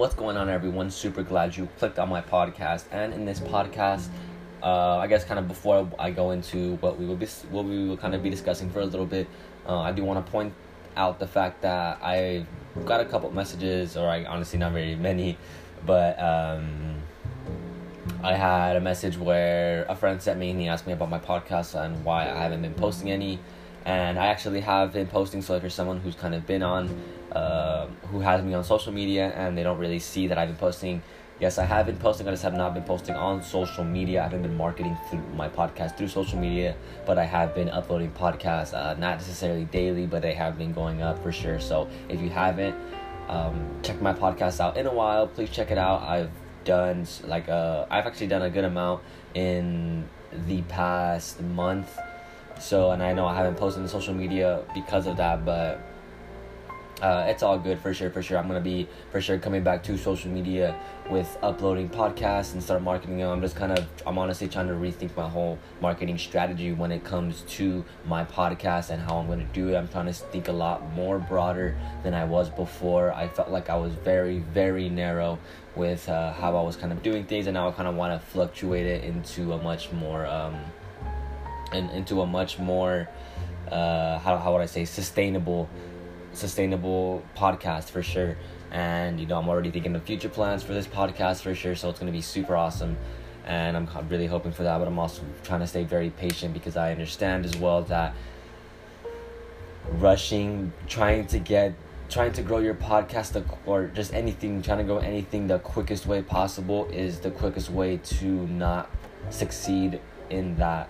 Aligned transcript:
What's 0.00 0.14
going 0.14 0.38
on, 0.38 0.48
everyone? 0.48 0.90
Super 0.90 1.22
glad 1.22 1.54
you 1.54 1.68
clicked 1.76 1.98
on 1.98 2.08
my 2.08 2.22
podcast. 2.22 2.84
And 2.90 3.12
in 3.12 3.26
this 3.26 3.38
podcast, 3.38 4.08
uh, 4.62 4.96
I 4.96 5.06
guess 5.06 5.24
kind 5.24 5.38
of 5.38 5.46
before 5.46 5.90
I 5.98 6.10
go 6.10 6.30
into 6.30 6.76
what 6.76 6.98
we 6.98 7.04
will 7.04 7.16
be, 7.16 7.26
what 7.50 7.66
we 7.66 7.86
will 7.86 7.98
kind 7.98 8.14
of 8.14 8.22
be 8.22 8.30
discussing 8.30 8.70
for 8.70 8.80
a 8.80 8.86
little 8.86 9.04
bit, 9.04 9.28
uh, 9.68 9.78
I 9.78 9.92
do 9.92 10.02
want 10.02 10.24
to 10.24 10.32
point 10.32 10.54
out 10.96 11.18
the 11.18 11.26
fact 11.26 11.60
that 11.60 11.98
I 12.02 12.46
got 12.86 13.02
a 13.02 13.04
couple 13.04 13.30
messages, 13.30 13.94
or 13.94 14.08
I 14.08 14.24
honestly 14.24 14.58
not 14.58 14.72
very 14.72 14.96
many, 14.96 15.36
but 15.84 16.18
um, 16.18 16.94
I 18.22 18.36
had 18.36 18.76
a 18.76 18.80
message 18.80 19.18
where 19.18 19.84
a 19.86 19.94
friend 19.94 20.22
sent 20.22 20.38
me 20.38 20.48
and 20.48 20.58
he 20.58 20.68
asked 20.68 20.86
me 20.86 20.94
about 20.94 21.10
my 21.10 21.18
podcast 21.18 21.78
and 21.78 22.02
why 22.06 22.22
I 22.22 22.44
haven't 22.44 22.62
been 22.62 22.72
posting 22.72 23.10
any. 23.10 23.38
And 23.84 24.18
I 24.18 24.28
actually 24.28 24.60
have 24.60 24.94
been 24.94 25.08
posting, 25.08 25.42
so 25.42 25.56
if 25.56 25.62
you're 25.62 25.68
someone 25.68 26.00
who's 26.00 26.14
kind 26.14 26.34
of 26.34 26.46
been 26.46 26.62
on, 26.62 26.88
uh, 27.32 27.86
who 28.10 28.20
has 28.20 28.44
me 28.44 28.54
on 28.54 28.64
social 28.64 28.92
media 28.92 29.32
and 29.36 29.56
they 29.56 29.62
don't 29.62 29.78
really 29.78 29.98
see 29.98 30.26
that 30.26 30.38
I've 30.38 30.48
been 30.48 30.56
posting, 30.56 31.02
yes, 31.38 31.58
I 31.58 31.64
have 31.64 31.86
been 31.86 31.96
posting. 31.96 32.28
I 32.28 32.30
just 32.30 32.42
have 32.42 32.54
not 32.54 32.74
been 32.74 32.82
posting 32.84 33.14
on 33.14 33.42
social 33.42 33.84
media. 33.84 34.20
I 34.20 34.24
haven't 34.24 34.42
been 34.42 34.56
marketing 34.56 34.96
through 35.08 35.22
my 35.34 35.48
podcast 35.48 35.96
through 35.96 36.08
social 36.08 36.38
media, 36.38 36.76
but 37.06 37.18
I 37.18 37.24
have 37.24 37.54
been 37.54 37.68
uploading 37.68 38.12
podcasts, 38.12 38.74
uh, 38.74 38.94
not 38.94 39.18
necessarily 39.18 39.64
daily, 39.64 40.06
but 40.06 40.22
they 40.22 40.34
have 40.34 40.58
been 40.58 40.72
going 40.72 41.02
up 41.02 41.22
for 41.22 41.32
sure. 41.32 41.58
So 41.58 41.88
if 42.08 42.20
you 42.20 42.30
haven't 42.30 42.76
um, 43.28 43.70
checked 43.82 44.02
my 44.02 44.12
podcast 44.12 44.60
out 44.60 44.76
in 44.76 44.86
a 44.86 44.92
while, 44.92 45.26
please 45.26 45.50
check 45.50 45.70
it 45.70 45.78
out. 45.78 46.02
I've 46.02 46.30
done 46.64 47.06
like 47.24 47.48
uh, 47.48 47.86
I've 47.90 48.06
actually 48.06 48.26
done 48.26 48.42
a 48.42 48.50
good 48.50 48.64
amount 48.64 49.02
in 49.34 50.08
the 50.46 50.62
past 50.62 51.40
month. 51.40 51.98
So 52.60 52.90
and 52.90 53.02
I 53.02 53.12
know 53.14 53.26
I 53.26 53.34
haven't 53.34 53.56
posted 53.56 53.82
on 53.82 53.88
social 53.88 54.14
media 54.14 54.62
because 54.74 55.06
of 55.06 55.16
that, 55.16 55.44
but 55.44 55.80
uh, 57.00 57.26
it's 57.28 57.42
all 57.42 57.58
good 57.58 57.78
for 57.78 57.94
sure. 57.94 58.10
For 58.10 58.22
sure, 58.22 58.38
I'm 58.38 58.46
gonna 58.46 58.60
be 58.60 58.88
for 59.10 59.20
sure 59.20 59.38
coming 59.38 59.62
back 59.62 59.82
to 59.84 59.96
social 59.96 60.30
media 60.30 60.74
with 61.08 61.38
uploading 61.42 61.88
podcasts 61.88 62.52
and 62.52 62.62
start 62.62 62.82
marketing 62.82 63.18
them. 63.18 63.30
I'm 63.30 63.40
just 63.40 63.56
kind 63.56 63.72
of 63.72 63.86
I'm 64.06 64.18
honestly 64.18 64.48
trying 64.48 64.68
to 64.68 64.74
rethink 64.74 65.16
my 65.16 65.28
whole 65.28 65.58
marketing 65.80 66.18
strategy 66.18 66.72
when 66.72 66.92
it 66.92 67.02
comes 67.04 67.42
to 67.42 67.84
my 68.06 68.24
podcast 68.24 68.90
and 68.90 69.00
how 69.02 69.16
I'm 69.16 69.26
gonna 69.26 69.48
do 69.52 69.68
it. 69.70 69.76
I'm 69.76 69.88
trying 69.88 70.06
to 70.06 70.12
think 70.12 70.48
a 70.48 70.52
lot 70.52 70.92
more 70.92 71.18
broader 71.18 71.76
than 72.02 72.12
I 72.12 72.24
was 72.24 72.50
before. 72.50 73.12
I 73.12 73.28
felt 73.28 73.50
like 73.50 73.70
I 73.70 73.76
was 73.76 73.92
very 73.94 74.40
very 74.40 74.88
narrow 74.88 75.38
with 75.76 76.08
uh, 76.08 76.32
how 76.34 76.56
I 76.56 76.62
was 76.62 76.76
kind 76.76 76.92
of 76.92 77.02
doing 77.02 77.24
things, 77.24 77.46
and 77.46 77.54
now 77.54 77.68
I 77.68 77.72
kind 77.72 77.88
of 77.88 77.94
want 77.94 78.20
to 78.20 78.26
fluctuate 78.28 78.86
it 78.86 79.04
into 79.04 79.52
a 79.52 79.62
much 79.62 79.90
more 79.92 80.26
um, 80.26 80.58
and 81.72 81.90
into 81.92 82.20
a 82.20 82.26
much 82.26 82.58
more 82.58 83.08
uh, 83.70 84.18
how 84.18 84.36
how 84.36 84.52
would 84.52 84.62
I 84.62 84.66
say 84.66 84.84
sustainable 84.84 85.68
sustainable 86.32 87.22
podcast 87.36 87.90
for 87.90 88.02
sure. 88.02 88.36
And 88.70 89.18
you 89.18 89.26
know, 89.26 89.38
I'm 89.38 89.48
already 89.48 89.70
thinking 89.70 89.94
of 89.96 90.02
future 90.04 90.28
plans 90.28 90.62
for 90.62 90.72
this 90.72 90.86
podcast 90.86 91.42
for 91.42 91.54
sure. 91.54 91.74
So 91.74 91.90
it's 91.90 91.98
gonna 91.98 92.12
be 92.12 92.22
super 92.22 92.56
awesome, 92.56 92.96
and 93.46 93.76
I'm 93.76 93.88
really 94.08 94.26
hoping 94.26 94.52
for 94.52 94.62
that. 94.62 94.78
But 94.78 94.88
I'm 94.88 94.98
also 94.98 95.22
trying 95.42 95.60
to 95.60 95.66
stay 95.66 95.84
very 95.84 96.10
patient 96.10 96.54
because 96.54 96.76
I 96.76 96.92
understand 96.92 97.44
as 97.44 97.56
well 97.56 97.82
that 97.82 98.14
rushing, 99.88 100.72
trying 100.86 101.26
to 101.28 101.38
get, 101.38 101.74
trying 102.08 102.32
to 102.32 102.42
grow 102.42 102.58
your 102.58 102.74
podcast 102.74 103.42
or 103.66 103.86
just 103.88 104.14
anything, 104.14 104.62
trying 104.62 104.78
to 104.78 104.84
grow 104.84 104.98
anything 104.98 105.46
the 105.46 105.58
quickest 105.58 106.06
way 106.06 106.22
possible 106.22 106.86
is 106.92 107.20
the 107.20 107.30
quickest 107.30 107.70
way 107.70 107.96
to 107.96 108.24
not 108.46 108.90
succeed 109.30 110.00
in 110.28 110.56
that 110.56 110.88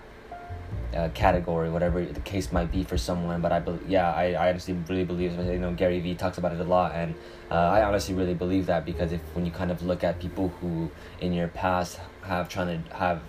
uh, 0.95 1.09
category, 1.13 1.69
whatever 1.69 2.03
the 2.03 2.19
case 2.21 2.51
might 2.51 2.71
be 2.71 2.83
for 2.83 2.97
someone. 2.97 3.41
But 3.41 3.51
I, 3.51 3.59
be- 3.59 3.79
yeah, 3.87 4.13
I, 4.13 4.33
I 4.33 4.49
honestly 4.49 4.73
really 4.87 5.05
believe. 5.05 5.37
You 5.37 5.59
know, 5.59 5.73
Gary 5.73 5.99
Vee 5.99 6.15
talks 6.15 6.37
about 6.37 6.53
it 6.53 6.59
a 6.59 6.63
lot, 6.63 6.93
and 6.93 7.15
uh, 7.49 7.55
I 7.55 7.83
honestly 7.83 8.13
really 8.13 8.33
believe 8.33 8.65
that 8.65 8.85
because 8.85 9.11
if 9.11 9.21
when 9.33 9.45
you 9.45 9.51
kind 9.51 9.71
of 9.71 9.81
look 9.83 10.03
at 10.03 10.19
people 10.19 10.49
who 10.61 10.91
in 11.19 11.33
your 11.33 11.47
past 11.47 11.99
have 12.23 12.49
trying 12.49 12.83
to 12.83 12.95
have 12.95 13.21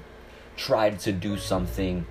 tried 0.56 0.98
to 1.00 1.12
do 1.12 1.36
something, 1.36 2.06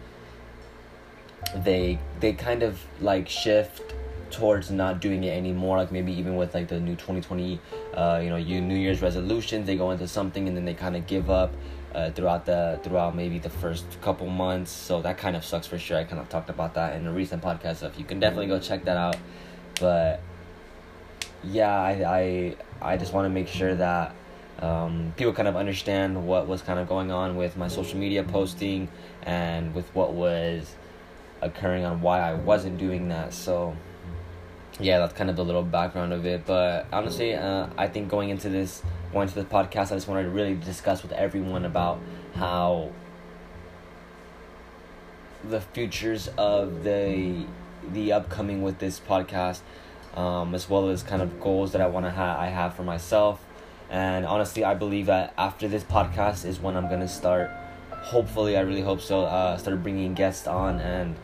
they 1.55 1.99
they 2.19 2.33
kind 2.33 2.63
of 2.63 2.85
like 2.99 3.27
shift 3.27 3.93
towards 4.31 4.71
not 4.71 4.99
doing 4.99 5.23
it 5.23 5.35
anymore 5.35 5.77
like 5.77 5.91
maybe 5.91 6.11
even 6.11 6.35
with 6.35 6.53
like 6.53 6.67
the 6.67 6.79
new 6.79 6.93
2020 6.93 7.59
uh 7.93 8.19
you 8.23 8.29
know 8.29 8.35
you 8.35 8.61
new 8.61 8.75
year's 8.75 9.01
resolutions 9.01 9.67
they 9.67 9.75
go 9.75 9.91
into 9.91 10.07
something 10.07 10.47
and 10.47 10.55
then 10.55 10.65
they 10.65 10.73
kind 10.73 10.95
of 10.95 11.05
give 11.07 11.29
up 11.29 11.53
uh, 11.93 12.09
throughout 12.11 12.45
the 12.45 12.79
throughout 12.83 13.15
maybe 13.15 13.39
the 13.39 13.49
first 13.49 13.85
couple 14.01 14.27
months. 14.27 14.71
So 14.71 15.01
that 15.01 15.17
kind 15.17 15.35
of 15.35 15.43
sucks 15.43 15.67
for 15.67 15.77
sure. 15.77 15.97
I 15.97 16.03
kind 16.03 16.21
of 16.21 16.29
talked 16.29 16.49
about 16.49 16.73
that 16.75 16.95
in 16.95 17.05
a 17.05 17.11
recent 17.11 17.43
podcast. 17.43 17.83
If 17.83 17.99
you 17.99 18.05
can 18.05 18.19
definitely 18.19 18.47
go 18.47 18.59
check 18.59 18.85
that 18.85 18.97
out. 18.97 19.17
But 19.79 20.21
yeah, 21.43 21.75
I 21.75 22.55
I 22.81 22.93
I 22.93 22.97
just 22.97 23.13
want 23.13 23.25
to 23.25 23.29
make 23.29 23.47
sure 23.47 23.75
that 23.75 24.15
um, 24.59 25.13
people 25.17 25.33
kind 25.33 25.47
of 25.47 25.55
understand 25.55 26.27
what 26.27 26.47
was 26.47 26.61
kind 26.61 26.79
of 26.79 26.87
going 26.87 27.11
on 27.11 27.35
with 27.35 27.57
my 27.57 27.67
social 27.67 27.97
media 27.97 28.23
posting 28.23 28.87
and 29.23 29.73
with 29.73 29.93
what 29.95 30.13
was 30.13 30.75
occurring 31.41 31.83
on 31.83 32.01
why 32.01 32.19
I 32.19 32.35
wasn't 32.35 32.77
doing 32.77 33.09
that. 33.09 33.33
So 33.33 33.75
yeah, 34.79 34.99
that's 34.99 35.13
kind 35.13 35.29
of 35.29 35.35
the 35.35 35.43
little 35.43 35.63
background 35.63 36.13
of 36.13 36.25
it. 36.25 36.45
But 36.45 36.87
honestly, 36.91 37.33
uh, 37.35 37.67
I 37.77 37.87
think 37.87 38.09
going 38.09 38.29
into 38.29 38.49
this 38.49 38.81
going 39.11 39.27
to 39.27 39.35
this 39.35 39.45
podcast, 39.45 39.91
I 39.91 39.95
just 39.95 40.07
wanted 40.07 40.23
to 40.23 40.29
really 40.29 40.55
discuss 40.55 41.03
with 41.03 41.11
everyone 41.11 41.65
about 41.65 41.99
how 42.35 42.91
the 45.43 45.61
futures 45.61 46.29
of 46.37 46.83
the 46.83 47.45
the 47.91 48.13
upcoming 48.13 48.61
with 48.61 48.79
this 48.79 48.99
podcast, 48.99 49.61
um, 50.15 50.53
as 50.55 50.69
well 50.69 50.89
as 50.89 51.03
kind 51.03 51.21
of 51.21 51.39
goals 51.39 51.71
that 51.71 51.81
I 51.81 51.87
want 51.87 52.05
to 52.05 52.11
have 52.11 52.39
I 52.39 52.47
have 52.47 52.75
for 52.75 52.83
myself. 52.83 53.43
And 53.89 54.25
honestly, 54.25 54.63
I 54.63 54.73
believe 54.73 55.07
that 55.07 55.33
after 55.37 55.67
this 55.67 55.83
podcast 55.83 56.45
is 56.45 56.59
when 56.59 56.77
I'm 56.77 56.89
gonna 56.89 57.07
start. 57.07 57.51
Hopefully, 57.91 58.57
I 58.57 58.61
really 58.61 58.81
hope 58.81 59.01
so. 59.01 59.23
Uh, 59.23 59.57
start 59.57 59.83
bringing 59.83 60.15
guests 60.15 60.47
on 60.47 60.79
and 60.79 61.15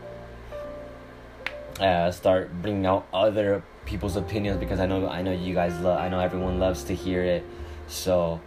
uh, 1.79 2.11
start 2.11 2.51
bringing 2.61 2.85
out 2.85 3.07
other 3.13 3.63
people's 3.85 4.15
opinions 4.15 4.59
because 4.59 4.79
I 4.79 4.85
know 4.85 5.07
I 5.07 5.21
know 5.21 5.31
you 5.31 5.53
guys 5.53 5.79
love 5.79 5.99
I 5.99 6.09
know 6.09 6.19
everyone 6.19 6.59
loves 6.59 6.83
to 6.85 6.95
hear 6.95 7.23
it. 7.23 7.43
So 7.87 8.41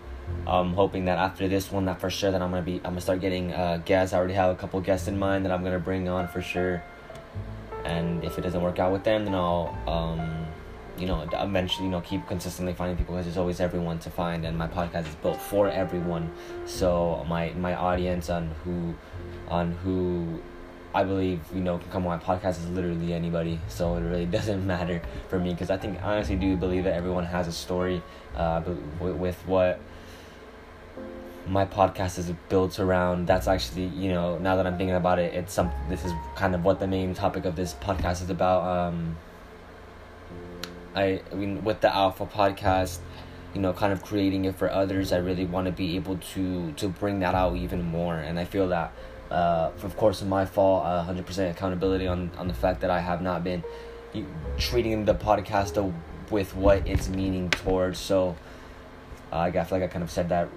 I'm 0.47 0.75
hoping 0.75 1.07
that 1.07 1.19
after 1.19 1.49
this 1.49 1.71
one, 1.71 1.87
that 1.87 2.01
for 2.01 2.11
sure 2.11 2.31
that 2.31 2.43
I'm 2.43 2.51
gonna 2.51 2.63
be 2.63 2.77
I'm 2.77 2.93
gonna 2.93 3.01
start 3.01 3.21
getting 3.21 3.53
uh, 3.53 3.81
guests. 3.85 4.13
I 4.13 4.19
already 4.19 4.35
have 4.35 4.51
a 4.51 4.57
couple 4.57 4.81
guests 4.81 5.09
in 5.09 5.19
mind 5.19 5.45
that 5.45 5.53
I'm 5.53 5.63
gonna 5.63 5.79
bring 5.79 6.09
on 6.09 6.29
for 6.29 6.43
sure. 6.43 6.83
And 7.85 8.23
if 8.25 8.39
it 8.39 8.43
doesn't 8.43 8.61
work 8.61 8.79
out 8.79 8.93
with 8.93 9.05
them, 9.05 9.25
then 9.25 9.35
I'll 9.35 9.77
um, 9.87 10.47
you 10.99 11.07
know 11.07 11.27
eventually 11.33 11.87
you 11.87 11.91
know 11.91 12.01
keep 12.03 12.27
consistently 12.27 12.75
finding 12.75 12.97
people 12.97 13.15
because 13.15 13.27
there's 13.27 13.39
always 13.39 13.61
everyone 13.61 13.99
to 14.01 14.11
find, 14.11 14.45
and 14.45 14.57
my 14.57 14.69
podcast 14.69 15.09
is 15.09 15.15
built 15.17 15.41
for 15.41 15.69
everyone. 15.69 16.31
So 16.67 17.25
my 17.29 17.53
my 17.53 17.75
audience 17.75 18.29
on 18.29 18.51
who 18.65 18.95
on 19.49 19.73
who 19.73 20.41
I 20.93 21.05
believe 21.05 21.41
you 21.55 21.61
know 21.61 21.79
can 21.79 21.91
come 21.91 22.07
on 22.07 22.19
my 22.19 22.25
podcast 22.25 22.59
is 22.59 22.69
literally 22.69 23.13
anybody, 23.13 23.61
so 23.69 23.95
it 23.97 24.01
really 24.01 24.27
doesn't 24.39 24.67
matter 24.67 25.01
for 25.29 25.39
me 25.39 25.53
because 25.53 25.71
I 25.71 25.77
think 25.77 26.03
I 26.03 26.17
honestly 26.17 26.37
do 26.37 26.57
believe 26.57 26.85
that 26.85 26.95
everyone 26.95 27.25
has 27.25 27.47
a 27.47 27.53
story, 27.53 28.03
uh, 28.37 28.63
with, 28.99 29.37
what 29.47 29.81
my 31.47 31.65
podcast 31.65 32.19
is 32.19 32.33
built 32.49 32.81
around. 32.81 33.27
That's 33.27 33.47
actually 33.47 33.87
you 33.87 34.11
know 34.11 34.39
now 34.39 34.57
that 34.57 34.67
I'm 34.67 34.77
thinking 34.77 34.97
about 34.97 35.19
it, 35.19 35.35
it's 35.35 35.53
some 35.53 35.71
this 35.89 36.05
is 36.05 36.13
kind 36.35 36.55
of 36.55 36.65
what 36.65 36.81
the 36.81 36.89
main 36.89 37.15
topic 37.15 37.45
of 37.45 37.55
this 37.55 37.75
podcast 37.75 38.23
is 38.23 38.31
about. 38.31 38.63
Um, 38.65 39.17
I, 40.95 41.23
I 41.31 41.35
mean 41.37 41.63
with 41.63 41.81
the 41.83 41.95
Alpha 41.95 42.27
podcast, 42.27 42.99
you 43.55 43.61
know, 43.61 43.73
kind 43.73 43.93
of 43.93 44.03
creating 44.03 44.45
it 44.45 44.57
for 44.57 44.69
others. 44.69 45.13
I 45.13 45.19
really 45.19 45.47
want 45.47 45.67
to 45.67 45.73
be 45.73 45.95
able 45.95 46.17
to 46.35 46.73
to 46.73 46.89
bring 46.89 47.21
that 47.21 47.37
out 47.37 47.57
even 47.57 47.85
more, 47.85 48.17
and 48.17 48.41
I 48.41 48.45
feel 48.45 48.67
that 48.69 48.93
uh, 49.31 49.71
of 49.83 49.97
course, 49.97 50.23
my 50.23 50.45
fault. 50.45 50.85
Uh, 50.85 51.03
hundred 51.03 51.27
percent 51.27 51.57
accountability 51.57 52.07
on 52.07 52.31
on 52.37 52.49
the 52.49 52.55
fact 52.55 52.81
that 52.81 52.91
I 52.91 53.01
have 53.01 53.23
not 53.23 53.45
been 53.45 53.63
treating 54.59 55.05
the 55.05 55.15
podcast 55.15 55.93
with 56.31 56.55
what 56.55 56.87
it's 56.87 57.09
meaning 57.09 57.51
towards. 57.51 57.99
So 57.99 58.37
uh, 59.33 59.39
I 59.39 59.51
feel 59.51 59.79
like 59.79 59.83
I 59.83 59.93
kind 59.93 60.03
of 60.03 60.11
said 60.11 60.29
that 60.31 60.49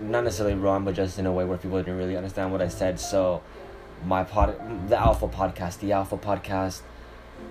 not 0.00 0.24
necessarily 0.24 0.56
wrong, 0.56 0.84
but 0.84 0.94
just 0.94 1.18
in 1.18 1.26
a 1.26 1.32
way 1.32 1.44
where 1.44 1.58
people 1.58 1.78
didn't 1.78 1.98
really 1.98 2.16
understand 2.16 2.52
what 2.52 2.62
I 2.62 2.68
said. 2.68 2.98
So 2.98 3.42
my 4.04 4.24
pod, 4.24 4.88
the 4.88 4.98
Alpha 4.98 5.28
podcast, 5.28 5.78
the 5.80 5.92
Alpha 5.92 6.16
podcast, 6.16 6.80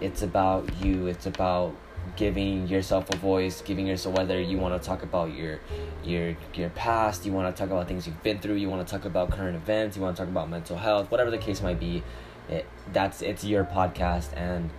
it's 0.02 0.22
about 0.22 0.84
you. 0.84 1.08
It's 1.08 1.26
about 1.26 1.76
giving 2.20 2.68
yourself 2.68 3.10
a 3.14 3.16
voice, 3.16 3.62
giving 3.62 3.88
yourself 3.88 4.18
whether 4.18 4.42
you 4.42 4.58
want 4.58 4.80
to 4.80 4.86
talk 4.86 5.04
about 5.04 5.34
your 5.34 5.58
your 6.04 6.36
your 6.54 6.70
past, 6.72 7.26
you 7.26 7.32
want 7.32 7.56
to 7.56 7.58
talk 7.58 7.72
about 7.72 7.88
things 7.88 8.06
you've 8.06 8.22
been 8.24 8.40
through, 8.40 8.56
you 8.56 8.70
want 8.70 8.86
to 8.86 8.92
talk 8.94 9.06
about 9.06 9.32
current 9.32 9.56
events, 9.56 9.96
you 9.96 10.04
want 10.04 10.18
to 10.18 10.22
talk 10.22 10.30
about 10.30 10.50
mental 10.50 10.76
health, 10.76 11.10
whatever 11.10 11.32
the 11.32 11.38
case 11.38 11.62
might 11.62 11.80
be. 11.80 12.04
It, 12.50 12.68
that's 12.92 13.22
it's 13.22 13.46
your 13.46 13.64
podcast, 13.64 14.36
and 14.36 14.70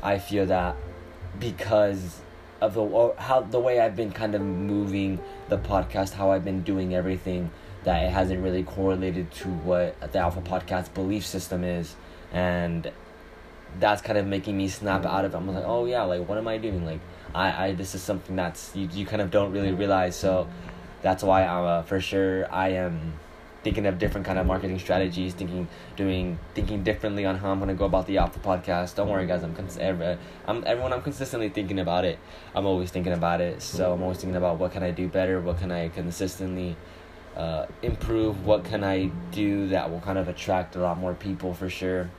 I 0.00 0.18
feel 0.18 0.46
that 0.46 0.76
because 1.40 2.20
of 2.60 2.74
the 2.74 3.14
how 3.18 3.40
the 3.40 3.58
way 3.58 3.80
I've 3.80 3.96
been 3.96 4.12
kind 4.12 4.36
of 4.36 4.40
moving 4.40 5.18
the 5.48 5.58
podcast, 5.58 6.12
how 6.12 6.30
I've 6.30 6.44
been 6.44 6.62
doing 6.62 6.94
everything, 6.94 7.50
that 7.82 8.04
it 8.04 8.12
hasn't 8.12 8.44
really 8.44 8.62
correlated 8.62 9.32
to 9.32 9.48
what 9.48 10.12
the 10.12 10.20
Alpha 10.20 10.40
Podcast 10.40 10.94
belief 10.94 11.26
system 11.26 11.64
is, 11.64 11.96
and 12.32 12.92
that's 13.78 14.02
kind 14.02 14.18
of 14.18 14.26
making 14.26 14.56
me 14.56 14.68
snap 14.68 15.04
out 15.04 15.24
of 15.24 15.34
it. 15.34 15.36
I'm 15.36 15.46
like, 15.52 15.64
oh 15.66 15.86
yeah, 15.86 16.02
like 16.02 16.28
what 16.28 16.38
am 16.38 16.48
I 16.48 16.58
doing? 16.58 16.84
Like 16.84 17.00
I, 17.34 17.66
I 17.66 17.72
this 17.72 17.94
is 17.94 18.02
something 18.02 18.36
that's 18.36 18.74
you, 18.74 18.88
you 18.92 19.06
kind 19.06 19.22
of 19.22 19.30
don't 19.30 19.52
really 19.52 19.72
realize. 19.72 20.16
So 20.16 20.48
that's 21.02 21.22
why 21.22 21.44
I'm 21.44 21.64
uh, 21.64 21.82
for 21.82 22.00
sure 22.00 22.52
I 22.52 22.70
am 22.70 23.14
thinking 23.62 23.84
of 23.84 23.98
different 23.98 24.26
kind 24.26 24.38
of 24.38 24.46
marketing 24.46 24.78
strategies, 24.78 25.34
thinking 25.34 25.68
doing 25.96 26.38
thinking 26.54 26.82
differently 26.82 27.24
on 27.26 27.36
how 27.36 27.50
I'm 27.50 27.58
gonna 27.58 27.74
go 27.74 27.84
about 27.84 28.06
the 28.06 28.18
Alpha 28.18 28.40
podcast. 28.40 28.94
Don't 28.94 29.08
worry, 29.08 29.26
guys. 29.26 29.42
I'm 29.42 29.54
cons- 29.54 29.78
every, 29.78 30.18
I'm 30.46 30.64
everyone. 30.66 30.92
I'm 30.92 31.02
consistently 31.02 31.48
thinking 31.48 31.78
about 31.78 32.04
it. 32.04 32.18
I'm 32.54 32.66
always 32.66 32.90
thinking 32.90 33.12
about 33.12 33.40
it. 33.40 33.62
So 33.62 33.92
I'm 33.92 34.02
always 34.02 34.18
thinking 34.18 34.36
about 34.36 34.58
what 34.58 34.72
can 34.72 34.82
I 34.82 34.90
do 34.90 35.08
better. 35.08 35.40
What 35.40 35.58
can 35.58 35.70
I 35.70 35.88
consistently 35.88 36.76
uh, 37.36 37.66
improve. 37.82 38.44
What 38.44 38.64
can 38.64 38.84
I 38.84 39.06
do 39.30 39.68
that 39.68 39.90
will 39.90 40.00
kind 40.00 40.18
of 40.18 40.28
attract 40.28 40.76
a 40.76 40.80
lot 40.80 40.98
more 40.98 41.14
people 41.14 41.54
for 41.54 41.70
sure. 41.70 42.10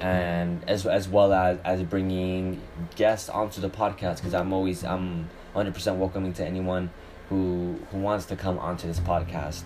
And 0.00 0.62
as 0.68 0.86
as 0.86 1.08
well 1.08 1.32
as 1.32 1.58
as 1.64 1.82
bringing 1.82 2.60
guests 2.96 3.28
onto 3.28 3.60
the 3.60 3.70
podcast 3.70 4.16
because 4.16 4.34
I'm 4.34 4.52
always 4.52 4.84
I'm 4.84 5.28
100% 5.54 5.96
welcoming 5.96 6.32
to 6.34 6.44
anyone 6.46 6.90
who 7.28 7.78
who 7.90 7.98
wants 7.98 8.26
to 8.26 8.36
come 8.36 8.58
onto 8.58 8.86
this 8.86 9.00
podcast 9.00 9.64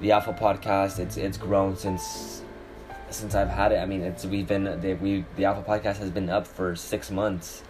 the 0.00 0.12
Alpha 0.12 0.32
podcast. 0.32 0.98
It's 0.98 1.16
it's 1.16 1.38
grown 1.38 1.76
since 1.76 2.42
since 3.10 3.34
I've 3.34 3.48
had 3.48 3.72
it. 3.72 3.76
I 3.76 3.86
mean, 3.86 4.02
it's 4.02 4.24
we've 4.24 4.46
been 4.46 4.64
the 4.64 4.94
we 4.94 5.24
the 5.36 5.44
Alpha 5.44 5.62
podcast 5.62 5.98
has 5.98 6.10
been 6.10 6.28
up 6.28 6.46
for 6.46 6.76
six 6.76 7.10
months, 7.10 7.62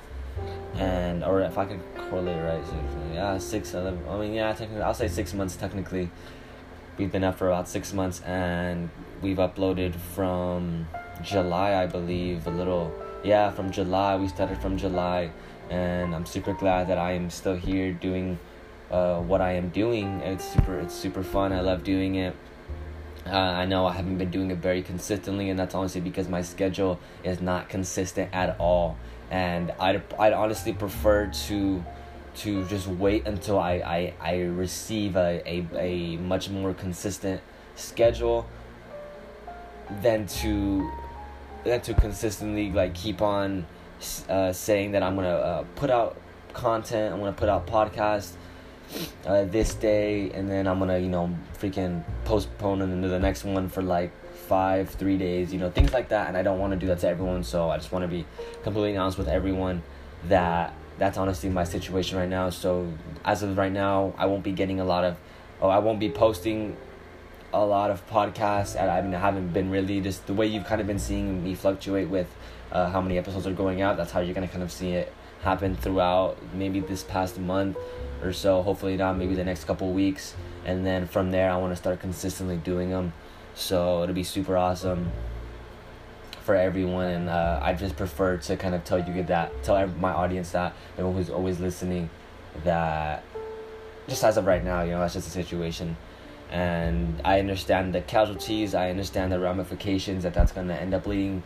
and 0.74 1.24
or 1.24 1.40
if 1.40 1.58
I 1.58 1.66
can 1.66 1.80
correlate 2.10 2.42
right, 2.42 2.64
yeah, 3.12 3.38
six. 3.38 3.74
I 3.74 3.90
mean, 4.18 4.34
yeah, 4.34 4.52
technically, 4.52 4.82
I'll 4.82 4.94
say 4.94 5.08
six 5.08 5.34
months. 5.34 5.56
Technically, 5.56 6.10
we've 6.98 7.12
been 7.12 7.24
up 7.24 7.36
for 7.38 7.48
about 7.48 7.68
six 7.68 7.92
months, 7.92 8.20
and 8.22 8.90
we've 9.22 9.38
uploaded 9.38 9.94
from 9.94 10.88
July, 11.22 11.82
I 11.82 11.86
believe, 11.86 12.46
a 12.46 12.50
little. 12.50 12.92
Yeah, 13.24 13.50
from 13.50 13.70
July. 13.70 14.16
We 14.16 14.28
started 14.28 14.58
from 14.58 14.76
July, 14.76 15.30
and 15.70 16.14
I'm 16.14 16.26
super 16.26 16.52
glad 16.52 16.88
that 16.88 16.98
I 16.98 17.12
am 17.12 17.30
still 17.30 17.56
here 17.56 17.92
doing 17.92 18.38
uh, 18.90 19.20
what 19.20 19.40
I 19.40 19.52
am 19.52 19.70
doing. 19.70 20.20
It's 20.20 20.52
super 20.52 20.78
it's 20.78 20.94
super 20.94 21.22
fun. 21.22 21.52
I 21.52 21.60
love 21.60 21.82
doing 21.82 22.16
it. 22.16 22.36
Uh, 23.26 23.36
I 23.36 23.66
know 23.66 23.86
I 23.86 23.92
haven't 23.92 24.18
been 24.18 24.30
doing 24.30 24.50
it 24.52 24.58
very 24.58 24.82
consistently, 24.82 25.50
and 25.50 25.58
that's 25.58 25.74
honestly 25.74 26.00
because 26.00 26.28
my 26.28 26.42
schedule 26.42 27.00
is 27.24 27.40
not 27.40 27.68
consistent 27.68 28.32
at 28.32 28.56
all. 28.60 28.96
And 29.30 29.72
I'd 29.80 30.02
I'd 30.18 30.32
honestly 30.32 30.72
prefer 30.72 31.26
to 31.26 31.84
to 32.36 32.64
just 32.66 32.86
wait 32.86 33.26
until 33.26 33.58
I 33.58 33.72
I, 33.74 34.14
I 34.20 34.40
receive 34.42 35.16
a, 35.16 35.42
a, 35.44 35.66
a 35.76 36.16
much 36.18 36.48
more 36.48 36.74
consistent 36.74 37.40
schedule 37.74 38.46
than 40.02 40.26
to 40.26 40.90
than 41.64 41.80
to 41.80 41.94
consistently 41.94 42.70
like 42.70 42.94
keep 42.94 43.22
on 43.22 43.66
uh, 44.28 44.52
saying 44.52 44.92
that 44.92 45.02
I'm 45.02 45.16
gonna 45.16 45.28
uh, 45.28 45.64
put 45.74 45.90
out 45.90 46.16
content. 46.52 47.12
I'm 47.12 47.20
gonna 47.20 47.32
put 47.32 47.48
out 47.48 47.66
podcasts 47.66 48.32
uh, 49.26 49.44
this 49.44 49.74
day, 49.74 50.30
and 50.30 50.50
then 50.50 50.66
I'm 50.66 50.78
gonna, 50.78 50.98
you 50.98 51.08
know, 51.08 51.34
freaking 51.58 52.04
postpone 52.24 52.82
it 52.82 52.84
into 52.84 53.08
the 53.08 53.18
next 53.18 53.44
one 53.44 53.68
for 53.68 53.82
like 53.82 54.12
five, 54.34 54.90
three 54.90 55.18
days, 55.18 55.52
you 55.52 55.58
know, 55.58 55.70
things 55.70 55.92
like 55.92 56.08
that. 56.08 56.28
And 56.28 56.36
I 56.36 56.42
don't 56.42 56.58
want 56.58 56.72
to 56.72 56.78
do 56.78 56.86
that 56.86 57.00
to 57.00 57.08
everyone, 57.08 57.42
so 57.42 57.68
I 57.70 57.76
just 57.76 57.92
want 57.92 58.04
to 58.04 58.08
be 58.08 58.24
completely 58.62 58.96
honest 58.96 59.18
with 59.18 59.28
everyone 59.28 59.82
that 60.28 60.72
that's 60.98 61.18
honestly 61.18 61.50
my 61.50 61.64
situation 61.64 62.16
right 62.16 62.28
now. 62.28 62.50
So 62.50 62.92
as 63.24 63.42
of 63.42 63.58
right 63.58 63.72
now, 63.72 64.14
I 64.16 64.26
won't 64.26 64.44
be 64.44 64.52
getting 64.52 64.80
a 64.80 64.84
lot 64.84 65.04
of, 65.04 65.16
oh, 65.60 65.68
I 65.68 65.78
won't 65.78 66.00
be 66.00 66.10
posting 66.10 66.76
a 67.62 67.66
lot 67.66 67.90
of 67.90 68.06
podcasts. 68.08 68.80
I 68.80 69.00
mean, 69.02 69.14
I 69.14 69.18
haven't 69.18 69.52
been 69.52 69.70
really 69.70 70.00
just 70.00 70.26
the 70.26 70.34
way 70.34 70.46
you've 70.46 70.66
kind 70.66 70.80
of 70.80 70.86
been 70.86 70.98
seeing 70.98 71.42
me 71.42 71.54
fluctuate 71.54 72.08
with 72.08 72.28
uh, 72.72 72.90
how 72.90 73.00
many 73.00 73.18
episodes 73.18 73.46
are 73.46 73.52
going 73.52 73.82
out. 73.82 73.96
That's 73.96 74.12
how 74.12 74.20
you're 74.20 74.34
gonna 74.34 74.48
kind 74.48 74.62
of 74.62 74.72
see 74.72 74.90
it 74.90 75.12
happen 75.42 75.76
throughout 75.76 76.36
maybe 76.54 76.80
this 76.80 77.02
past 77.02 77.38
month 77.38 77.76
or 78.22 78.32
so. 78.32 78.62
Hopefully 78.62 78.96
not 78.96 79.16
maybe 79.16 79.34
the 79.34 79.44
next 79.44 79.64
couple 79.64 79.92
weeks, 79.92 80.34
and 80.64 80.86
then 80.86 81.06
from 81.06 81.30
there 81.30 81.50
I 81.50 81.56
want 81.56 81.72
to 81.72 81.76
start 81.76 82.00
consistently 82.00 82.56
doing 82.56 82.90
them. 82.90 83.12
So 83.54 84.02
it'll 84.02 84.14
be 84.14 84.24
super 84.24 84.56
awesome 84.56 85.10
for 86.42 86.54
everyone, 86.54 87.06
and 87.06 87.28
uh, 87.28 87.58
I 87.62 87.72
just 87.74 87.96
prefer 87.96 88.36
to 88.36 88.56
kind 88.56 88.74
of 88.74 88.84
tell 88.84 89.00
you 89.00 89.22
that, 89.24 89.64
tell 89.64 89.86
my 89.98 90.12
audience 90.12 90.50
that, 90.50 90.74
everyone 90.92 91.16
who's 91.16 91.30
always 91.30 91.58
listening, 91.58 92.08
that 92.64 93.24
just 94.08 94.22
as 94.22 94.36
of 94.36 94.46
right 94.46 94.62
now, 94.62 94.82
you 94.82 94.92
know, 94.92 95.00
that's 95.00 95.14
just 95.14 95.26
the 95.26 95.32
situation. 95.32 95.96
And 96.50 97.20
I 97.24 97.40
understand 97.40 97.94
the 97.94 98.00
casualties, 98.00 98.74
I 98.74 98.90
understand 98.90 99.32
the 99.32 99.40
ramifications 99.40 100.22
that 100.22 100.34
that's 100.34 100.52
going 100.52 100.68
to 100.68 100.80
end 100.80 100.94
up 100.94 101.06
leading 101.06 101.42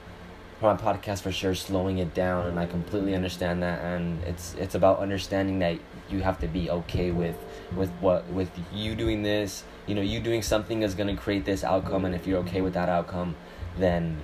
my 0.61 0.77
podcast 0.77 1.23
for 1.23 1.33
sure 1.33 1.55
slowing 1.55 1.99
it 1.99 2.13
down 2.13 2.47
and 2.47 2.59
I 2.59 2.67
completely 2.67 3.15
understand 3.15 3.63
that. 3.63 3.81
And 3.81 4.23
it's 4.25 4.55
it's 4.55 4.75
about 4.75 4.99
understanding 4.99 5.59
that 5.61 5.79
you 6.11 6.21
have 6.21 6.39
to 6.41 6.49
be 6.49 6.71
okay 6.71 7.11
with 7.11 7.37
with 7.75 7.91
what 8.01 8.27
with 8.29 8.51
you 8.73 8.95
doing 8.95 9.23
this. 9.23 9.65
You 9.87 9.95
know 9.95 10.03
you 10.03 10.21
doing 10.21 10.43
something 10.43 10.83
is 10.83 10.95
going 10.95 11.15
to 11.15 11.21
create 11.21 11.45
this 11.45 11.65
outcome 11.65 12.05
and 12.05 12.15
if 12.15 12.27
you're 12.27 12.41
okay 12.41 12.61
with 12.61 12.75
that 12.75 12.89
outcome 12.89 13.37
then 13.79 14.19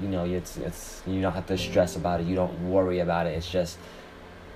you 0.00 0.08
know 0.08 0.24
it's 0.24 0.56
it's 0.56 1.02
you 1.06 1.20
don't 1.22 1.32
have 1.32 1.46
to 1.46 1.56
stress 1.56 1.96
about 1.96 2.20
it. 2.20 2.26
You 2.26 2.34
don't 2.34 2.70
worry 2.70 2.98
about 2.98 3.26
it. 3.26 3.30
It's 3.30 3.50
just 3.50 3.78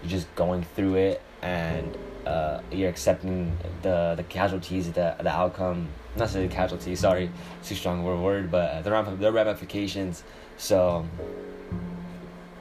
you're 0.02 0.10
just 0.10 0.32
going 0.34 0.62
through 0.62 0.94
it 0.94 1.22
and 1.42 1.96
uh, 2.26 2.60
you're 2.70 2.90
accepting 2.90 3.56
the 3.82 4.14
the 4.16 4.22
casualties 4.24 4.90
the 4.92 5.16
the 5.20 5.30
outcome 5.30 5.88
not 6.16 6.24
necessarily 6.24 6.52
casualties 6.52 7.00
sorry 7.00 7.30
too 7.62 7.74
strong 7.74 8.06
a 8.06 8.16
word 8.20 8.50
but 8.50 8.82
the 8.82 8.90
the 9.16 9.32
ramifications 9.32 10.22
so 10.56 11.06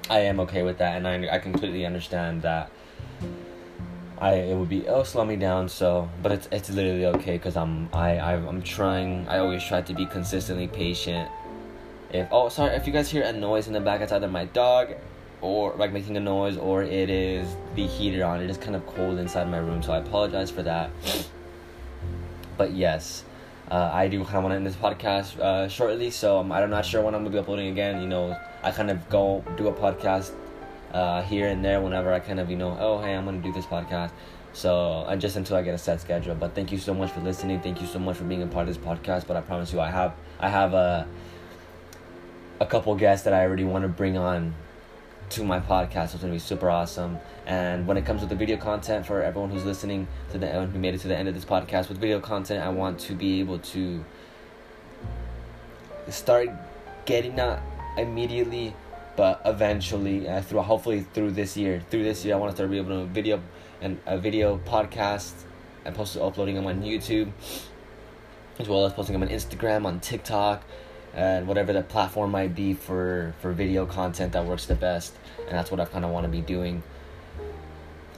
I 0.10 0.20
am 0.20 0.40
okay 0.42 0.64
with 0.64 0.78
that, 0.78 0.98
and 0.98 1.08
I 1.08 1.36
I 1.36 1.40
completely 1.40 1.86
understand 1.86 2.44
that. 2.44 2.72
I 4.20 4.34
it 4.34 4.58
would 4.58 4.70
be 4.70 4.88
oh 4.88 5.04
slow 5.04 5.24
me 5.26 5.36
down 5.36 5.70
so 5.70 6.10
but 6.24 6.32
it's 6.32 6.48
it's 6.52 6.72
literally 6.72 7.06
okay 7.06 7.34
because 7.34 7.56
I'm 7.56 7.88
I 7.94 8.18
I'm 8.18 8.64
trying 8.64 9.28
I 9.28 9.38
always 9.38 9.64
try 9.64 9.82
to 9.82 9.94
be 9.94 10.08
consistently 10.08 10.68
patient. 10.68 11.30
If 12.12 12.28
oh 12.32 12.50
sorry 12.50 12.76
if 12.76 12.88
you 12.88 12.94
guys 12.94 13.12
hear 13.12 13.24
a 13.24 13.34
noise 13.34 13.68
in 13.68 13.74
the 13.74 13.80
back 13.80 14.02
it's 14.02 14.12
either 14.12 14.28
my 14.28 14.46
dog 14.46 14.96
or 15.42 15.74
like 15.76 15.92
making 15.92 16.18
a 16.18 16.20
noise 16.20 16.58
or 16.58 16.84
it 16.84 17.10
is 17.10 17.48
the 17.76 17.86
heater 17.86 18.24
on 18.24 18.42
it 18.42 18.50
is 18.50 18.58
kind 18.58 18.76
of 18.76 18.86
cold 18.88 19.20
inside 19.20 19.50
my 19.50 19.58
room 19.58 19.84
so 19.84 19.94
I 19.94 19.98
apologize 19.98 20.50
for 20.50 20.64
that. 20.64 20.90
But 22.58 22.74
yes, 22.74 23.24
uh, 23.70 23.92
I 23.94 24.08
do 24.08 24.24
kind 24.24 24.38
of 24.38 24.44
want 24.44 24.54
to 24.54 24.56
end 24.56 24.66
this 24.66 24.76
podcast 24.76 25.40
uh, 25.40 25.68
shortly, 25.68 26.10
so 26.10 26.40
um, 26.40 26.52
I'm 26.52 26.70
not 26.70 26.86
sure 26.86 27.02
when 27.02 27.14
I'm 27.14 27.22
gonna 27.22 27.34
be 27.34 27.38
uploading 27.38 27.68
again. 27.68 28.02
You 28.02 28.08
know, 28.08 28.36
I 28.64 28.72
kind 28.72 28.90
of 28.90 29.08
go 29.10 29.44
do 29.58 29.68
a 29.68 29.74
podcast 29.74 30.32
uh, 30.92 31.22
here 31.22 31.48
and 31.48 31.64
there 31.64 31.82
whenever 31.82 32.12
I 32.12 32.20
kind 32.20 32.40
of 32.40 32.50
you 32.50 32.58
know, 32.58 32.76
oh 32.80 33.00
hey, 33.00 33.14
I'm 33.14 33.26
gonna 33.26 33.40
do 33.40 33.52
this 33.52 33.66
podcast. 33.66 34.12
So 34.54 35.06
I 35.08 35.16
just 35.18 35.36
until 35.36 35.58
I 35.58 35.62
get 35.62 35.76
a 35.76 35.78
set 35.78 36.02
schedule. 36.02 36.34
But 36.34 36.56
thank 36.56 36.72
you 36.72 36.80
so 36.80 36.94
much 36.94 37.12
for 37.12 37.20
listening. 37.20 37.60
Thank 37.60 37.80
you 37.80 37.88
so 37.88 38.00
much 38.00 38.18
for 38.18 38.24
being 38.24 38.42
a 38.42 38.48
part 38.48 38.68
of 38.68 38.74
this 38.74 38.84
podcast. 38.84 39.28
But 39.28 39.38
I 39.38 39.42
promise 39.42 39.72
you, 39.72 39.80
I 39.80 39.92
have 39.92 40.16
I 40.40 40.50
have 40.50 40.74
a 40.74 41.08
a 42.60 42.66
couple 42.66 42.96
guests 42.96 43.26
that 43.26 43.34
I 43.34 43.46
already 43.46 43.66
want 43.66 43.84
to 43.84 43.88
bring 43.90 44.18
on 44.18 44.56
to 45.30 45.44
my 45.44 45.60
podcast. 45.60 46.14
It's 46.14 46.22
gonna 46.22 46.34
be 46.34 46.40
super 46.40 46.70
awesome. 46.70 47.20
And 47.46 47.88
when 47.88 47.98
it 47.98 48.06
comes 48.06 48.22
to 48.22 48.28
the 48.28 48.36
video 48.36 48.58
content 48.58 49.06
for 49.06 49.22
everyone 49.22 49.50
who's 49.52 49.66
listening 49.66 50.08
to 50.32 50.38
the 50.38 50.48
who 50.48 50.80
made 50.80 50.96
it 50.96 51.02
to 51.02 51.08
the 51.08 51.18
end 51.18 51.28
of 51.28 51.36
this 51.36 51.46
podcast 51.46 51.90
with 51.90 51.98
video 51.98 52.20
content, 52.20 52.64
I 52.64 52.70
want 52.70 53.00
to 53.02 53.14
be 53.14 53.40
able 53.40 53.60
to 53.60 54.04
start 56.10 56.50
getting 57.06 57.36
that 57.36 57.62
immediately, 57.98 58.76
but 59.16 59.42
eventually, 59.46 60.28
uh, 60.28 60.42
through 60.42 60.62
hopefully 60.62 61.06
through 61.14 61.32
this 61.32 61.58
year, 61.58 61.82
through 61.90 62.04
this 62.04 62.24
year, 62.24 62.36
I 62.36 62.38
want 62.38 62.52
to 62.52 62.56
start 62.56 62.70
be 62.70 62.78
able 62.78 63.00
to 63.00 63.06
video 63.06 63.42
and 63.82 64.00
a 64.06 64.18
video 64.18 64.58
podcast 64.66 65.34
and 65.86 65.96
post 65.96 66.18
uploading 66.18 66.56
them 66.56 66.66
on 66.68 66.82
YouTube, 66.84 67.32
as 68.60 68.68
well 68.68 68.86
as 68.86 68.94
posting 68.94 69.14
them 69.14 69.24
on 69.24 69.30
Instagram, 69.30 69.86
on 69.86 70.00
TikTok, 70.00 70.64
and 71.14 71.48
whatever 71.48 71.74
the 71.74 71.82
platform 71.82 72.32
might 72.32 72.56
be 72.56 72.74
for 72.74 73.34
for 73.40 73.52
video 73.52 73.86
content 73.86 74.34
that 74.34 74.46
works 74.46 74.66
the 74.66 74.76
best. 74.76 75.14
And 75.48 75.58
that's 75.58 75.72
what 75.72 75.80
I 75.80 75.86
kind 75.86 76.06
of 76.06 76.12
want 76.12 76.26
to 76.26 76.30
be 76.30 76.42
doing 76.42 76.84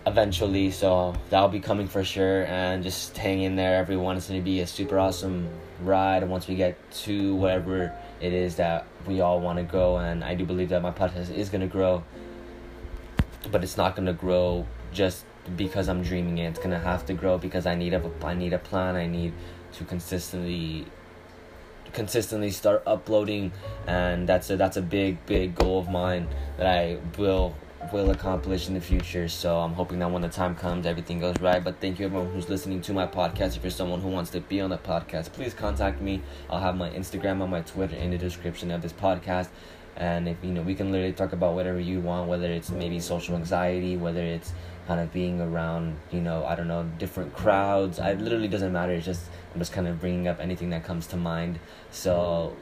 eventually. 0.05 0.71
So 0.71 1.15
that'll 1.29 1.49
be 1.49 1.59
coming 1.59 1.87
for 1.87 2.03
sure. 2.03 2.45
And 2.45 2.83
just 2.83 3.17
hang 3.17 3.41
in 3.41 3.55
there, 3.55 3.77
everyone. 3.77 4.17
It's 4.17 4.27
going 4.27 4.39
to 4.39 4.43
be 4.43 4.61
a 4.61 4.67
super 4.67 4.99
awesome 4.99 5.49
ride 5.81 6.27
once 6.27 6.47
we 6.47 6.55
get 6.55 6.77
to 6.91 7.35
whatever 7.35 7.93
it 8.19 8.33
is 8.33 8.55
that 8.55 8.85
we 9.05 9.21
all 9.21 9.39
want 9.39 9.57
to 9.57 9.63
go. 9.63 9.97
And 9.97 10.23
I 10.23 10.35
do 10.35 10.45
believe 10.45 10.69
that 10.69 10.81
my 10.81 10.91
podcast 10.91 11.33
is 11.33 11.49
going 11.49 11.61
to 11.61 11.67
grow, 11.67 12.03
but 13.51 13.63
it's 13.63 13.77
not 13.77 13.95
going 13.95 14.07
to 14.07 14.13
grow 14.13 14.65
just 14.91 15.25
because 15.55 15.87
I'm 15.87 16.03
dreaming 16.03 16.39
it. 16.39 16.49
It's 16.49 16.59
going 16.59 16.71
to 16.71 16.79
have 16.79 17.05
to 17.07 17.13
grow 17.13 17.37
because 17.37 17.65
I 17.65 17.75
need 17.75 17.93
a 17.93 18.11
I 18.23 18.33
need 18.33 18.53
a 18.53 18.59
plan. 18.59 18.95
I 18.95 19.07
need 19.07 19.33
to 19.73 19.83
consistently 19.85 20.85
consistently 21.93 22.51
start 22.51 22.83
uploading 22.85 23.51
and 23.87 24.27
that's 24.27 24.49
a 24.49 24.57
that's 24.57 24.77
a 24.77 24.81
big 24.81 25.25
big 25.25 25.55
goal 25.55 25.79
of 25.79 25.89
mine 25.89 26.27
that 26.57 26.67
I 26.67 26.97
will 27.17 27.55
will 27.93 28.11
accomplish 28.11 28.67
in 28.67 28.73
the 28.73 28.81
future. 28.81 29.27
So 29.29 29.57
I'm 29.59 29.73
hoping 29.73 29.99
that 29.99 30.11
when 30.11 30.21
the 30.21 30.29
time 30.29 30.55
comes, 30.55 30.85
everything 30.85 31.19
goes 31.19 31.39
right. 31.39 31.63
But 31.63 31.79
thank 31.79 31.97
you 31.97 32.05
everyone 32.05 32.31
who's 32.31 32.49
listening 32.49 32.81
to 32.81 32.93
my 32.93 33.07
podcast. 33.07 33.55
If 33.55 33.63
you're 33.63 33.71
someone 33.71 34.01
who 34.01 34.09
wants 34.09 34.31
to 34.31 34.41
be 34.41 34.59
on 34.61 34.69
the 34.69 34.77
podcast, 34.77 35.31
please 35.31 35.53
contact 35.53 36.01
me. 36.01 36.21
I'll 36.49 36.59
have 36.59 36.75
my 36.75 36.89
Instagram 36.89 37.41
and 37.41 37.49
my 37.49 37.61
Twitter 37.61 37.95
in 37.95 38.11
the 38.11 38.17
description 38.17 38.69
of 38.71 38.81
this 38.81 38.93
podcast. 38.93 39.47
and 39.95 40.27
if 40.29 40.37
you 40.43 40.51
know 40.51 40.61
we 40.61 40.75
can 40.75 40.91
literally 40.91 41.13
talk 41.13 41.33
about 41.33 41.53
whatever 41.53 41.79
you 41.79 41.99
want 41.99 42.27
whether 42.29 42.47
it's 42.47 42.69
maybe 42.69 42.99
social 42.99 43.35
anxiety 43.35 43.97
whether 43.97 44.23
it's 44.23 44.53
kind 44.87 44.99
of 44.99 45.11
being 45.11 45.41
around 45.41 45.95
you 46.11 46.21
know 46.21 46.45
i 46.45 46.55
don't 46.55 46.67
know 46.67 46.83
different 46.97 47.33
crowds 47.33 47.99
it 47.99 48.19
literally 48.21 48.47
doesn't 48.47 48.71
matter 48.71 48.93
it's 48.93 49.05
just 49.05 49.23
i'm 49.53 49.59
just 49.59 49.71
kind 49.71 49.87
of 49.87 49.99
bringing 49.99 50.27
up 50.27 50.39
anything 50.39 50.69
that 50.69 50.83
comes 50.83 51.07
to 51.07 51.17
mind. 51.17 51.59
So 51.91 52.55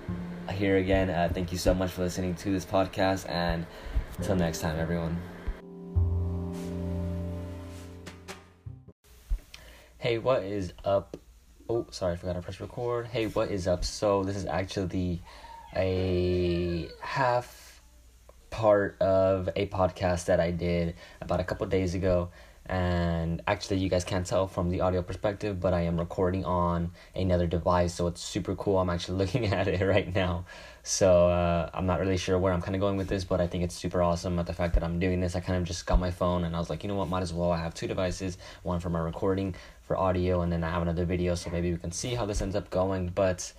here 0.52 0.78
again 0.78 1.10
uh, 1.10 1.30
thank 1.34 1.52
you 1.52 1.58
so 1.58 1.74
much 1.74 1.92
for 1.92 2.02
listening 2.02 2.36
to 2.36 2.52
this 2.52 2.66
podcast 2.66 3.30
and 3.30 3.66
until 4.18 4.36
next 4.36 4.62
time 4.62 4.80
everyone. 4.80 5.22
Hey 9.98 10.18
what 10.18 10.44
is 10.44 10.74
up? 10.86 11.18
Oh 11.70 11.86
sorry 11.92 12.14
i 12.14 12.16
forgot 12.16 12.34
to 12.34 12.42
press 12.42 12.62
record. 12.62 13.08
Hey 13.08 13.28
what 13.28 13.52
is 13.52 13.68
up? 13.68 13.84
So 13.84 14.24
this 14.24 14.38
is 14.38 14.46
actually 14.46 15.22
a 15.76 16.88
half 17.02 17.82
part 18.50 19.00
of 19.02 19.50
a 19.56 19.68
podcast 19.68 20.26
that 20.26 20.40
I 20.40 20.52
did 20.52 20.96
about 21.22 21.40
a 21.40 21.44
couple 21.44 21.68
days 21.68 21.94
ago. 21.94 22.30
And 22.70 23.42
actually, 23.48 23.78
you 23.78 23.90
guys 23.90 24.04
can't 24.04 24.26
tell 24.26 24.48
from 24.48 24.70
the 24.70 24.82
audio 24.82 25.02
perspective, 25.02 25.60
but 25.60 25.74
I 25.74 25.82
am 25.82 25.98
recording 25.98 26.44
on 26.44 26.92
another 27.16 27.48
device, 27.48 27.94
so 27.94 28.08
it's 28.08 28.22
super 28.22 28.56
cool. 28.56 28.78
I'm 28.78 28.90
actually 28.90 29.18
looking 29.26 29.46
at 29.48 29.68
it 29.68 29.86
right 29.86 30.14
now. 30.14 30.46
So 30.84 31.30
uh, 31.30 31.70
I'm 31.74 31.86
not 31.86 32.00
really 32.00 32.18
sure 32.18 32.40
where 32.40 32.54
I'm 32.54 32.62
kind 32.62 32.76
of 32.76 32.80
going 32.80 32.96
with 32.96 33.08
this, 33.10 33.24
but 33.26 33.42
I 33.42 33.48
think 33.48 33.64
it's 33.64 33.76
super 33.76 34.02
awesome 34.02 34.40
at 34.40 34.46
the 34.46 34.54
fact 34.54 34.74
that 34.76 34.84
I'm 34.84 35.00
doing 35.00 35.20
this. 35.20 35.36
I 35.36 35.42
kind 35.42 35.58
of 35.58 35.66
just 35.66 35.86
got 35.86 36.00
my 36.00 36.12
phone 36.12 36.46
and 36.46 36.56
I 36.56 36.60
was 36.60 36.70
like, 36.70 36.82
you 36.84 36.88
know 36.88 36.96
what, 36.96 37.10
might 37.10 37.24
as 37.24 37.34
well. 37.34 37.52
I 37.52 37.58
have 37.58 37.74
two 37.74 37.88
devices, 37.88 38.38
one 38.64 38.80
for 38.80 38.90
my 38.90 39.00
recording 39.00 39.56
for 39.84 39.98
audio, 39.98 40.42
and 40.42 40.52
then 40.52 40.64
I 40.64 40.70
have 40.70 40.82
another 40.82 41.06
video, 41.06 41.36
so 41.36 41.50
maybe 41.50 41.72
we 41.72 41.78
can 41.78 41.92
see 41.92 42.16
how 42.16 42.26
this 42.26 42.42
ends 42.42 42.56
up 42.56 42.70
going. 42.70 43.10
But 43.10 43.52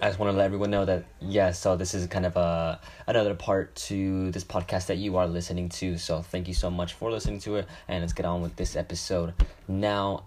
I 0.00 0.08
just 0.08 0.18
want 0.18 0.32
to 0.32 0.36
let 0.36 0.44
everyone 0.44 0.70
know 0.70 0.84
that 0.84 1.04
yes, 1.20 1.58
so 1.60 1.76
this 1.76 1.94
is 1.94 2.06
kind 2.08 2.26
of 2.26 2.36
a 2.36 2.80
another 3.06 3.34
part 3.34 3.74
to 3.76 4.30
this 4.32 4.44
podcast 4.44 4.86
that 4.86 4.98
you 4.98 5.16
are 5.16 5.26
listening 5.26 5.68
to. 5.70 5.98
So 5.98 6.20
thank 6.20 6.48
you 6.48 6.54
so 6.54 6.70
much 6.70 6.94
for 6.94 7.10
listening 7.10 7.38
to 7.40 7.56
it, 7.56 7.68
and 7.88 8.02
let's 8.02 8.12
get 8.12 8.26
on 8.26 8.42
with 8.42 8.56
this 8.56 8.76
episode. 8.76 9.34
Now, 9.68 10.24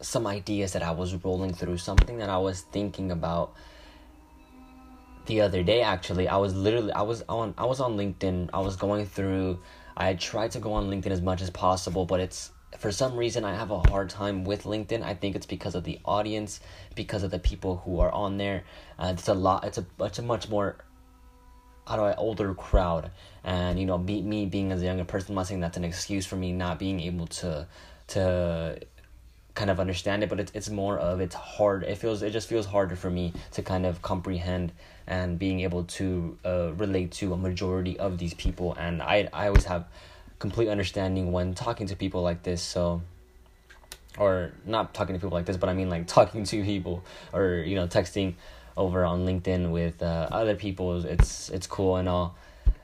some 0.00 0.26
ideas 0.26 0.72
that 0.72 0.82
I 0.82 0.90
was 0.92 1.14
rolling 1.16 1.52
through, 1.52 1.78
something 1.78 2.18
that 2.18 2.30
I 2.30 2.38
was 2.38 2.62
thinking 2.62 3.10
about 3.10 3.54
the 5.26 5.40
other 5.42 5.62
day. 5.62 5.82
Actually, 5.82 6.28
I 6.28 6.36
was 6.36 6.54
literally 6.54 6.92
I 6.92 7.02
was 7.02 7.22
on 7.28 7.54
I 7.58 7.66
was 7.66 7.80
on 7.80 7.96
LinkedIn. 7.96 8.50
I 8.52 8.60
was 8.60 8.76
going 8.76 9.06
through. 9.06 9.60
I 9.96 10.14
tried 10.14 10.50
to 10.52 10.60
go 10.60 10.72
on 10.72 10.90
LinkedIn 10.90 11.10
as 11.10 11.20
much 11.20 11.40
as 11.40 11.50
possible, 11.50 12.04
but 12.04 12.20
it's 12.20 12.50
for 12.78 12.90
some 12.92 13.16
reason 13.16 13.44
I 13.44 13.54
have 13.54 13.70
a 13.70 13.78
hard 13.78 14.10
time 14.10 14.44
with 14.44 14.64
LinkedIn. 14.64 15.02
I 15.02 15.14
think 15.14 15.36
it's 15.36 15.46
because 15.46 15.74
of 15.74 15.84
the 15.84 15.98
audience, 16.04 16.60
because 16.94 17.22
of 17.22 17.30
the 17.30 17.38
people 17.38 17.82
who 17.84 18.00
are 18.00 18.10
on 18.12 18.36
there. 18.36 18.64
Uh, 18.98 19.14
it's 19.16 19.28
a 19.28 19.34
lot. 19.34 19.64
It's 19.64 19.78
a 19.78 19.86
it's 20.00 20.18
a 20.18 20.22
much 20.22 20.48
more 20.48 20.76
how 21.86 21.96
do 21.96 22.02
I 22.02 22.14
older 22.14 22.54
crowd, 22.54 23.10
and 23.42 23.78
you 23.78 23.86
know, 23.86 23.98
me 23.98 24.22
me 24.22 24.46
being 24.46 24.72
as 24.72 24.82
a 24.82 24.84
younger 24.84 25.04
person, 25.04 25.32
I'm 25.32 25.36
not 25.36 25.46
saying 25.46 25.60
that's 25.60 25.76
an 25.76 25.84
excuse 25.84 26.26
for 26.26 26.36
me 26.36 26.52
not 26.52 26.78
being 26.78 27.00
able 27.00 27.26
to 27.26 27.66
to 28.08 28.78
kind 29.54 29.70
of 29.70 29.78
understand 29.78 30.22
it, 30.22 30.28
but 30.28 30.40
it's 30.40 30.52
it's 30.54 30.70
more 30.70 30.98
of 30.98 31.20
it's 31.20 31.34
hard. 31.34 31.84
It 31.84 31.98
feels 31.98 32.22
it 32.22 32.30
just 32.30 32.48
feels 32.48 32.66
harder 32.66 32.96
for 32.96 33.10
me 33.10 33.32
to 33.52 33.62
kind 33.62 33.86
of 33.86 34.02
comprehend 34.02 34.72
and 35.06 35.38
being 35.38 35.60
able 35.60 35.84
to 35.84 36.38
uh, 36.44 36.72
relate 36.74 37.12
to 37.12 37.34
a 37.34 37.36
majority 37.36 37.98
of 37.98 38.18
these 38.18 38.34
people, 38.34 38.74
and 38.78 39.02
I 39.02 39.28
I 39.32 39.48
always 39.48 39.64
have 39.66 39.86
complete 40.38 40.68
understanding 40.68 41.32
when 41.32 41.54
talking 41.54 41.86
to 41.88 41.96
people 41.96 42.22
like 42.22 42.42
this. 42.42 42.62
So, 42.62 43.02
or 44.18 44.52
not 44.64 44.94
talking 44.94 45.14
to 45.14 45.18
people 45.18 45.36
like 45.36 45.46
this, 45.46 45.56
but 45.56 45.68
I 45.68 45.74
mean 45.74 45.90
like 45.90 46.06
talking 46.18 46.44
to 46.44 46.64
people 46.64 47.04
or 47.32 47.64
you 47.66 47.74
know 47.74 47.86
texting 47.86 48.34
over 48.76 49.04
on 49.04 49.24
LinkedIn 49.24 49.70
with 49.70 50.02
uh, 50.02 50.28
other 50.30 50.56
people. 50.56 51.04
It's 51.04 51.48
it's 51.50 51.66
cool 51.66 51.96
and 51.96 52.08
all, 52.08 52.36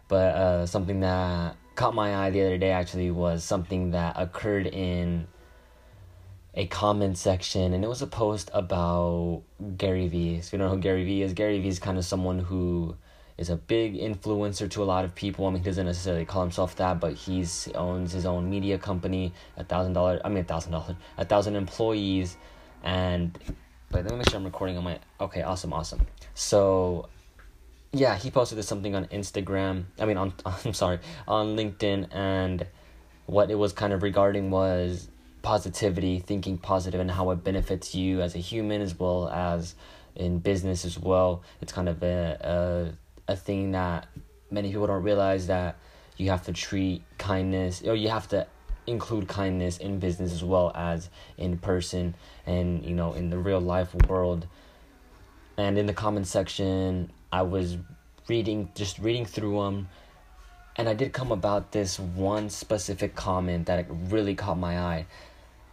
but 0.08 0.34
uh, 0.34 0.66
something 0.66 1.00
that 1.00 1.56
caught 1.74 1.94
my 1.94 2.14
eye 2.14 2.30
the 2.30 2.42
other 2.42 2.58
day 2.58 2.72
actually 2.72 3.10
was 3.10 3.42
something 3.42 3.92
that 3.92 4.14
occurred 4.18 4.66
in 4.66 5.26
a 6.54 6.66
comment 6.66 7.16
section 7.16 7.72
and 7.72 7.84
it 7.84 7.88
was 7.88 8.02
a 8.02 8.06
post 8.06 8.50
about 8.52 9.42
Gary 9.76 10.08
Vee. 10.08 10.40
So 10.40 10.56
you 10.56 10.62
know 10.62 10.68
who 10.68 10.78
Gary 10.78 11.04
Vee 11.04 11.22
is, 11.22 11.32
Gary 11.32 11.60
Vee 11.60 11.68
is 11.68 11.78
kind 11.78 11.96
of 11.96 12.04
someone 12.04 12.40
who 12.40 12.96
is 13.40 13.48
a 13.48 13.56
big 13.56 13.94
influencer 13.94 14.70
to 14.70 14.82
a 14.82 14.84
lot 14.84 15.02
of 15.02 15.14
people. 15.14 15.46
I 15.46 15.50
mean, 15.50 15.60
he 15.60 15.64
doesn't 15.64 15.86
necessarily 15.86 16.26
call 16.26 16.42
himself 16.42 16.76
that, 16.76 17.00
but 17.00 17.14
he's 17.14 17.68
owns 17.74 18.12
his 18.12 18.26
own 18.26 18.50
media 18.50 18.76
company, 18.78 19.32
a 19.56 19.64
thousand 19.64 19.94
dollars. 19.94 20.20
I 20.22 20.28
mean, 20.28 20.38
a 20.38 20.44
thousand 20.44 20.72
dollars, 20.72 20.94
a 21.16 21.24
thousand 21.24 21.56
employees, 21.56 22.36
and. 22.84 23.36
Wait, 23.92 24.04
let 24.04 24.12
me 24.12 24.18
make 24.18 24.30
sure 24.30 24.38
I'm 24.38 24.44
recording 24.44 24.76
on 24.76 24.84
my. 24.84 25.00
Okay, 25.20 25.42
awesome, 25.42 25.72
awesome. 25.72 26.06
So, 26.34 27.08
yeah, 27.92 28.14
he 28.16 28.30
posted 28.30 28.56
this 28.56 28.68
something 28.68 28.94
on 28.94 29.06
Instagram. 29.06 29.84
I 29.98 30.04
mean, 30.04 30.16
on 30.16 30.32
I'm 30.46 30.74
sorry, 30.74 31.00
on 31.26 31.56
LinkedIn, 31.56 32.14
and 32.14 32.66
what 33.26 33.50
it 33.50 33.56
was 33.56 33.72
kind 33.72 33.92
of 33.92 34.02
regarding 34.02 34.50
was 34.50 35.08
positivity, 35.42 36.20
thinking 36.20 36.58
positive, 36.58 37.00
and 37.00 37.10
how 37.10 37.30
it 37.30 37.42
benefits 37.42 37.94
you 37.94 38.20
as 38.20 38.34
a 38.34 38.38
human 38.38 38.82
as 38.82 38.96
well 38.96 39.28
as 39.30 39.74
in 40.14 40.38
business 40.38 40.84
as 40.84 40.98
well. 40.98 41.42
It's 41.62 41.72
kind 41.72 41.88
of 41.88 42.02
a, 42.02 42.92
a 42.94 43.09
a 43.30 43.36
thing 43.36 43.72
that 43.72 44.08
many 44.50 44.70
people 44.70 44.86
don't 44.88 45.02
realize 45.02 45.46
that 45.46 45.76
you 46.16 46.30
have 46.30 46.44
to 46.44 46.52
treat 46.52 47.02
kindness 47.16 47.82
or 47.82 47.94
you 47.94 48.08
have 48.08 48.28
to 48.28 48.46
include 48.86 49.28
kindness 49.28 49.78
in 49.78 50.00
business 50.00 50.32
as 50.32 50.42
well 50.42 50.72
as 50.74 51.08
in 51.38 51.56
person 51.56 52.14
and 52.44 52.84
you 52.84 52.94
know 52.94 53.12
in 53.12 53.30
the 53.30 53.38
real 53.38 53.60
life 53.60 53.94
world. 54.08 54.46
And 55.56 55.78
in 55.78 55.86
the 55.86 55.94
comment 55.94 56.26
section 56.26 57.12
i 57.32 57.42
was 57.42 57.76
reading 58.28 58.70
just 58.74 58.98
reading 58.98 59.24
through 59.24 59.62
them 59.62 59.88
and 60.76 60.88
i 60.88 60.94
did 60.94 61.12
come 61.12 61.30
about 61.30 61.70
this 61.70 62.00
one 62.00 62.50
specific 62.50 63.14
comment 63.14 63.66
that 63.66 63.86
really 63.88 64.34
caught 64.34 64.58
my 64.58 64.78
eye. 64.78 65.06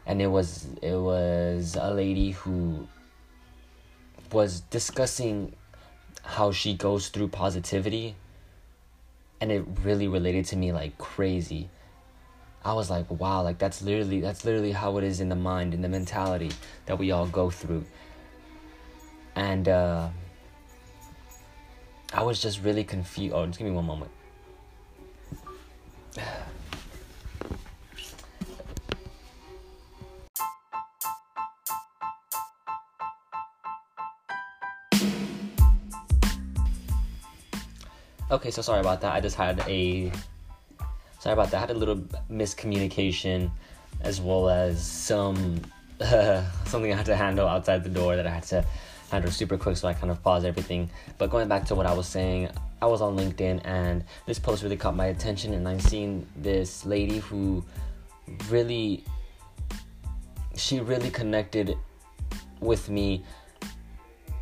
And 0.06 0.22
it 0.22 0.28
was 0.28 0.68
it 0.82 0.96
was 0.96 1.76
a 1.80 1.92
lady 1.92 2.32
who 2.32 2.88
was 4.32 4.62
discussing 4.62 5.56
how 6.28 6.52
she 6.52 6.74
goes 6.74 7.08
through 7.08 7.30
positivity 7.30 8.16
and 9.40 9.52
it 9.52 9.66
really 9.84 10.08
related 10.08 10.46
to 10.46 10.56
me 10.56 10.72
like 10.74 10.98
crazy. 10.98 11.70
I 12.66 12.74
was 12.74 12.90
like 12.90 13.10
wow 13.10 13.42
like 13.44 13.58
that's 13.58 13.82
literally 13.82 14.20
that's 14.20 14.44
literally 14.44 14.74
how 14.74 14.98
it 14.98 15.04
is 15.04 15.22
in 15.22 15.30
the 15.30 15.36
mind 15.36 15.74
in 15.74 15.82
the 15.82 15.90
mentality 15.90 16.52
that 16.86 17.00
we 17.00 17.12
all 17.12 17.28
go 17.28 17.50
through. 17.50 17.86
And 19.36 19.68
uh 19.70 20.10
i 22.14 22.24
was 22.24 22.42
just 22.42 22.64
really 22.64 22.84
confused 22.84 23.34
oh 23.36 23.46
just 23.46 23.60
give 23.60 23.68
me 23.68 23.74
one 23.74 23.86
moment 23.86 24.12
Okay, 38.30 38.52
so 38.52 38.62
sorry 38.62 38.82
about 38.82 39.00
that. 39.02 39.14
I 39.14 39.22
just 39.22 39.38
had 39.38 39.64
a 39.68 40.12
sorry 41.20 41.34
about 41.34 41.50
that. 41.52 41.58
I 41.58 41.60
had 41.62 41.72
a 41.72 41.74
little 41.74 41.96
miscommunication 42.30 43.50
as 44.02 44.20
well 44.20 44.50
as 44.50 44.86
some 44.86 45.62
uh, 46.02 46.44
something 46.66 46.92
I 46.92 46.98
had 46.98 47.06
to 47.06 47.16
handle 47.16 47.48
outside 47.48 47.86
the 47.86 47.90
door 47.90 48.18
that 48.18 48.28
I 48.28 48.30
had 48.30 48.44
to 48.44 48.66
handle 49.12 49.32
super 49.32 49.58
quick, 49.58 49.78
so 49.78 49.88
I 49.88 49.94
kind 49.94 50.12
of 50.12 50.22
paused 50.22 50.46
everything. 50.46 50.90
But 51.18 51.30
going 51.30 51.48
back 51.48 51.64
to 51.68 51.76
what 51.76 51.86
I 51.86 51.94
was 51.94 52.06
saying, 52.06 52.50
I 52.82 52.86
was 52.88 53.02
on 53.02 53.16
LinkedIn 53.16 53.62
and 53.64 54.04
this 54.26 54.40
post 54.40 54.62
really 54.62 54.76
caught 54.76 54.96
my 54.96 55.06
attention, 55.06 55.54
and 55.54 55.66
I 55.66 55.78
seen 55.78 56.28
this 56.36 56.86
lady 56.86 57.20
who 57.20 57.64
really 58.50 59.06
she 60.56 60.82
really 60.82 61.12
connected 61.12 61.78
with 62.60 62.90
me 62.90 63.24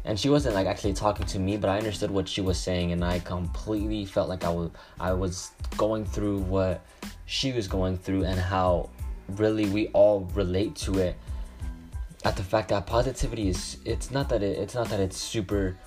and 0.06 0.20
she 0.20 0.30
wasn't 0.30 0.54
like 0.54 0.68
actually 0.68 0.94
talking 0.94 1.26
to 1.26 1.40
me 1.40 1.58
but 1.58 1.70
i 1.70 1.78
understood 1.78 2.12
what 2.12 2.28
she 2.28 2.42
was 2.42 2.60
saying 2.60 2.92
and 2.92 3.04
i 3.04 3.20
completely 3.20 4.06
felt 4.06 4.30
like 4.30 4.44
i 4.44 4.50
was 4.50 4.70
i 5.00 5.12
was 5.12 5.52
going 5.78 6.06
through 6.06 6.38
what 6.40 6.86
she 7.26 7.52
was 7.52 7.68
going 7.68 7.98
through 7.98 8.24
and 8.24 8.40
how 8.40 8.90
really 9.30 9.66
we 9.68 9.88
all 9.90 10.30
relate 10.34 10.76
to 10.76 11.00
it. 11.00 11.16
At 12.24 12.36
the 12.36 12.44
fact 12.44 12.70
that 12.70 12.88
positivity 12.88 13.50
is 13.50 13.78
it's 13.86 14.10
not 14.12 14.30
that 14.30 14.42
it, 14.42 14.58
it's 14.58 14.74
not 14.74 14.90
that 14.90 15.00
it's 15.00 15.18
super 15.18 15.78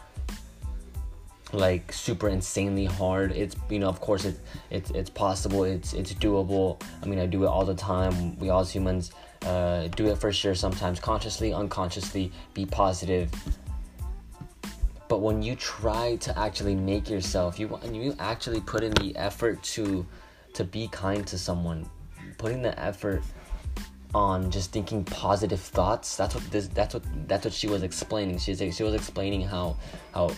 like 1.53 1.93
super 1.93 2.29
insanely 2.29 2.85
hard. 2.85 3.33
It's 3.33 3.57
you 3.69 3.81
know 3.81 3.89
of 3.89 4.01
course 4.01 4.25
it, 4.25 4.39
it's 4.71 4.91
it's 4.91 5.11
possible. 5.11 5.65
It's 5.65 5.95
it's 5.95 6.15
doable. 6.15 6.81
I 7.03 7.07
mean 7.07 7.19
i 7.19 7.27
do 7.27 7.43
it 7.43 7.49
all 7.49 7.65
the 7.65 7.75
time. 7.75 8.39
We 8.39 8.51
all 8.51 8.61
as 8.61 8.71
humans 8.71 9.11
uh, 9.43 9.89
do 9.89 10.09
it 10.09 10.19
for 10.19 10.33
sure 10.33 10.55
sometimes. 10.55 11.01
Consciously 11.01 11.53
unconsciously 11.53 12.31
be 12.55 12.67
positive 12.67 13.31
but 15.09 15.21
when 15.21 15.43
you 15.43 15.57
try 15.57 16.17
to 16.17 16.39
actually 16.39 16.75
make 16.75 17.09
yourself, 17.09 17.59
you 17.59 17.69
when 17.69 17.95
you 17.95 18.15
actually 18.19 18.61
put 18.61 18.83
in 18.83 18.93
the 18.93 19.17
effort 19.17 19.63
to 19.75 20.07
to 20.55 20.65
be 20.65 20.89
kind 20.89 21.27
to 21.27 21.39
someone, 21.39 21.89
putting 22.37 22.63
the 22.63 22.79
effort 22.79 23.23
on 24.15 24.51
just 24.51 24.73
thinking 24.73 25.05
positive 25.05 25.61
thoughts. 25.61 26.17
That's 26.17 26.35
what 26.35 26.51
this. 26.51 26.69
That's 26.69 26.95
what 26.95 27.05
that's 27.27 27.45
what 27.45 27.55
she 27.55 27.69
was 27.69 27.83
explaining. 27.83 28.39
She's 28.39 28.59
she 28.75 28.83
was 28.83 28.95
explaining 28.95 29.43
how 29.43 29.77
how 30.13 30.31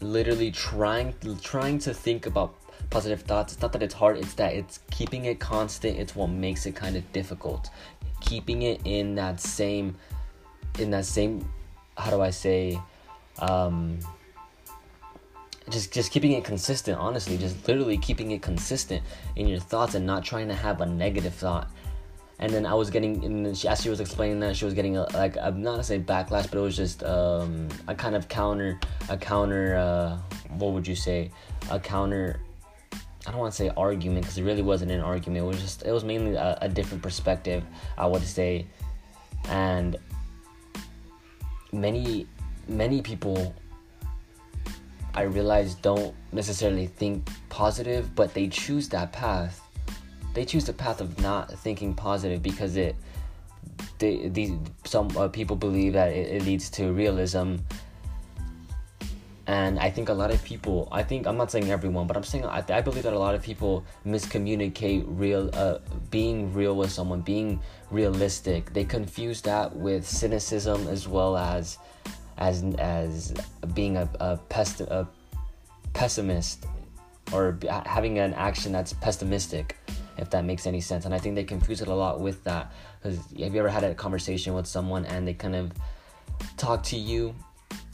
literally 0.00 0.50
trying 0.50 1.14
trying 1.42 1.78
to 1.80 1.94
think 1.94 2.26
about 2.26 2.54
positive 2.90 3.22
thoughts. 3.22 3.52
It's 3.52 3.62
not 3.62 3.72
that 3.72 3.82
it's 3.82 3.94
hard, 3.94 4.18
it's 4.18 4.34
that 4.34 4.54
it's 4.54 4.80
keeping 4.90 5.26
it 5.26 5.38
constant. 5.38 5.98
It's 5.98 6.14
what 6.14 6.28
makes 6.28 6.66
it 6.66 6.74
kind 6.74 6.96
of 6.96 7.12
difficult. 7.12 7.70
Keeping 8.20 8.62
it 8.62 8.80
in 8.84 9.14
that 9.16 9.40
same 9.40 9.96
in 10.78 10.90
that 10.90 11.04
same 11.04 11.48
how 11.96 12.10
do 12.10 12.20
I 12.20 12.30
say 12.30 12.80
um 13.40 13.98
just 15.70 15.92
just 15.92 16.10
keeping 16.10 16.32
it 16.32 16.42
consistent 16.44 16.98
honestly 16.98 17.36
just 17.36 17.66
literally 17.68 17.98
keeping 17.98 18.32
it 18.32 18.42
consistent 18.42 19.02
in 19.36 19.46
your 19.46 19.60
thoughts 19.60 19.94
and 19.94 20.04
not 20.04 20.24
trying 20.24 20.48
to 20.48 20.54
have 20.54 20.80
a 20.80 20.86
negative 20.86 21.34
thought 21.34 21.70
and 22.40 22.50
then 22.50 22.64
I 22.64 22.72
was 22.72 22.88
getting, 22.88 23.22
and 23.22 23.56
she, 23.56 23.68
as 23.68 23.82
she 23.82 23.90
was 23.90 24.00
explaining 24.00 24.40
that, 24.40 24.56
she 24.56 24.64
was 24.64 24.72
getting 24.72 24.96
a, 24.96 25.02
like 25.12 25.36
I'm 25.36 25.62
not 25.62 25.72
gonna 25.72 25.84
say 25.84 25.98
backlash, 25.98 26.50
but 26.50 26.54
it 26.54 26.62
was 26.62 26.74
just 26.74 27.04
um, 27.04 27.68
a 27.86 27.94
kind 27.94 28.16
of 28.16 28.28
counter, 28.28 28.80
a 29.10 29.18
counter. 29.18 29.76
Uh, 29.76 30.18
what 30.56 30.72
would 30.72 30.88
you 30.88 30.96
say? 30.96 31.30
A 31.70 31.78
counter. 31.78 32.40
I 33.26 33.30
don't 33.30 33.40
want 33.40 33.52
to 33.52 33.56
say 33.58 33.70
argument 33.76 34.22
because 34.22 34.38
it 34.38 34.44
really 34.44 34.62
wasn't 34.62 34.90
an 34.90 35.02
argument. 35.02 35.44
It 35.44 35.46
was 35.46 35.60
just 35.60 35.82
it 35.82 35.92
was 35.92 36.02
mainly 36.02 36.34
a, 36.34 36.56
a 36.62 36.68
different 36.68 37.02
perspective. 37.02 37.62
I 37.98 38.06
would 38.06 38.22
say, 38.22 38.66
and 39.50 39.98
many 41.72 42.26
many 42.70 43.02
people 43.02 43.54
I 45.14 45.22
realize 45.22 45.74
don't 45.74 46.14
necessarily 46.32 46.86
think 46.86 47.28
positive, 47.48 48.14
but 48.14 48.32
they 48.32 48.48
choose 48.48 48.88
that 48.90 49.12
path. 49.12 49.60
They 50.34 50.44
choose 50.44 50.64
the 50.64 50.72
path 50.72 51.00
of 51.00 51.20
not 51.20 51.50
thinking 51.50 51.94
positive 51.94 52.42
because 52.42 52.76
it 52.76 52.94
they, 53.98 54.28
these 54.28 54.52
some 54.84 55.14
uh, 55.16 55.28
people 55.28 55.56
believe 55.56 55.94
that 55.94 56.12
it, 56.12 56.36
it, 56.36 56.42
leads 56.44 56.70
to 56.70 56.92
realism. 56.92 57.56
And 59.46 59.80
i 59.80 59.90
think 59.90 60.10
a 60.10 60.12
lot 60.12 60.30
of 60.30 60.40
people 60.44 60.86
i 60.92 61.02
think 61.02 61.26
i'm 61.26 61.36
not 61.36 61.50
saying 61.50 61.72
everyone 61.72 62.06
but 62.06 62.16
i'm 62.16 62.22
saying 62.22 62.44
i, 62.44 62.62
I 62.68 62.80
believe 62.82 63.02
that 63.02 63.14
a 63.14 63.18
lot 63.18 63.34
of 63.34 63.42
people 63.42 63.84
miscommunicate 64.06 65.02
real 65.08 65.50
uh, 65.54 65.78
being 66.12 66.54
real 66.54 66.76
with 66.76 66.92
someone 66.92 67.22
being 67.22 67.58
realistic. 67.90 68.72
They 68.72 68.84
confuse 68.84 69.40
that 69.42 69.74
with 69.74 70.06
cynicism 70.06 70.86
as 70.86 71.08
well 71.08 71.36
as 71.36 71.78
as 72.38 72.62
as 72.78 73.34
being 73.74 73.96
a, 73.96 74.08
a, 74.20 74.36
pest, 74.36 74.80
a 74.80 75.06
pessimist 75.92 76.66
or 77.32 77.58
having 77.86 78.18
an 78.18 78.34
action 78.34 78.72
that's 78.72 78.92
pessimistic 78.92 79.76
if 80.18 80.30
that 80.30 80.44
makes 80.44 80.66
any 80.66 80.80
sense. 80.80 81.06
And 81.06 81.14
I 81.14 81.18
think 81.18 81.34
they 81.34 81.44
confuse 81.44 81.80
it 81.80 81.88
a 81.88 81.94
lot 81.94 82.20
with 82.20 82.44
that. 82.44 82.72
Because 83.02 83.18
have 83.18 83.54
you 83.54 83.60
ever 83.60 83.68
had 83.68 83.84
a 83.84 83.94
conversation 83.94 84.54
with 84.54 84.66
someone 84.66 85.06
and 85.06 85.26
they 85.26 85.34
kind 85.34 85.56
of 85.56 85.72
talk 86.56 86.82
to 86.84 86.96
you 86.96 87.34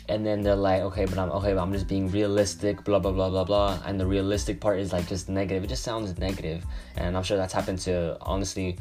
and 0.08 0.24
then 0.24 0.42
they're 0.42 0.56
like, 0.56 0.82
okay, 0.82 1.04
but 1.04 1.18
I'm 1.18 1.30
okay, 1.32 1.52
but 1.52 1.60
I'm 1.60 1.72
just 1.72 1.88
being 1.88 2.10
realistic, 2.10 2.84
blah 2.84 2.98
blah 2.98 3.12
blah 3.12 3.28
blah 3.28 3.44
blah. 3.44 3.78
And 3.84 3.98
the 3.98 4.06
realistic 4.06 4.60
part 4.60 4.78
is 4.78 4.92
like 4.92 5.08
just 5.08 5.28
negative. 5.28 5.64
It 5.64 5.66
just 5.68 5.82
sounds 5.82 6.16
negative, 6.18 6.64
and 6.96 7.16
I'm 7.16 7.22
sure 7.22 7.36
that's 7.36 7.52
happened 7.52 7.80
to 7.80 8.16
honestly 8.20 8.78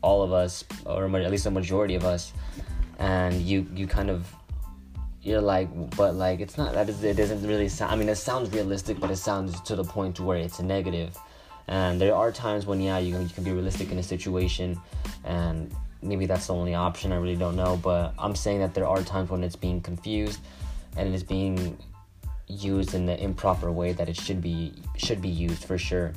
all 0.00 0.22
of 0.22 0.32
us, 0.32 0.64
or 0.86 1.04
at 1.04 1.30
least 1.30 1.44
the 1.44 1.50
majority 1.50 1.94
of 1.94 2.04
us. 2.04 2.32
And 2.98 3.34
you 3.42 3.66
you 3.74 3.86
kind 3.86 4.08
of 4.08 4.32
you're 5.26 5.40
like, 5.40 5.68
but 5.96 6.14
like 6.14 6.38
it's 6.38 6.56
not 6.56 6.72
that 6.74 6.88
it 6.88 7.14
doesn't 7.14 7.44
really 7.46 7.68
sound. 7.68 7.92
I 7.92 7.96
mean, 7.96 8.08
it 8.08 8.14
sounds 8.14 8.52
realistic, 8.52 9.00
but 9.00 9.10
it 9.10 9.16
sounds 9.16 9.60
to 9.62 9.74
the 9.74 9.82
point 9.82 10.14
to 10.16 10.22
where 10.22 10.38
it's 10.38 10.60
negative. 10.60 11.18
And 11.66 12.00
there 12.00 12.14
are 12.14 12.30
times 12.30 12.64
when, 12.64 12.80
yeah, 12.80 12.98
you 12.98 13.12
can, 13.12 13.22
you 13.22 13.28
can 13.30 13.42
be 13.42 13.50
realistic 13.50 13.90
in 13.90 13.98
a 13.98 14.02
situation, 14.04 14.80
and 15.24 15.74
maybe 16.00 16.26
that's 16.26 16.46
the 16.46 16.54
only 16.54 16.76
option. 16.76 17.10
I 17.10 17.16
really 17.16 17.34
don't 17.34 17.56
know. 17.56 17.76
But 17.76 18.14
I'm 18.20 18.36
saying 18.36 18.60
that 18.60 18.72
there 18.72 18.86
are 18.86 19.02
times 19.02 19.28
when 19.30 19.42
it's 19.42 19.56
being 19.56 19.80
confused 19.80 20.38
and 20.96 21.08
it 21.08 21.14
is 21.14 21.24
being 21.24 21.76
used 22.46 22.94
in 22.94 23.04
the 23.04 23.20
improper 23.20 23.72
way 23.72 23.92
that 23.94 24.08
it 24.08 24.14
should 24.16 24.40
be 24.40 24.74
should 24.96 25.20
be 25.20 25.28
used 25.28 25.64
for 25.64 25.76
sure. 25.76 26.12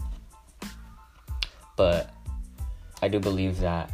But 1.76 2.14
I 3.02 3.08
do 3.08 3.20
believe 3.20 3.60
that 3.62 3.90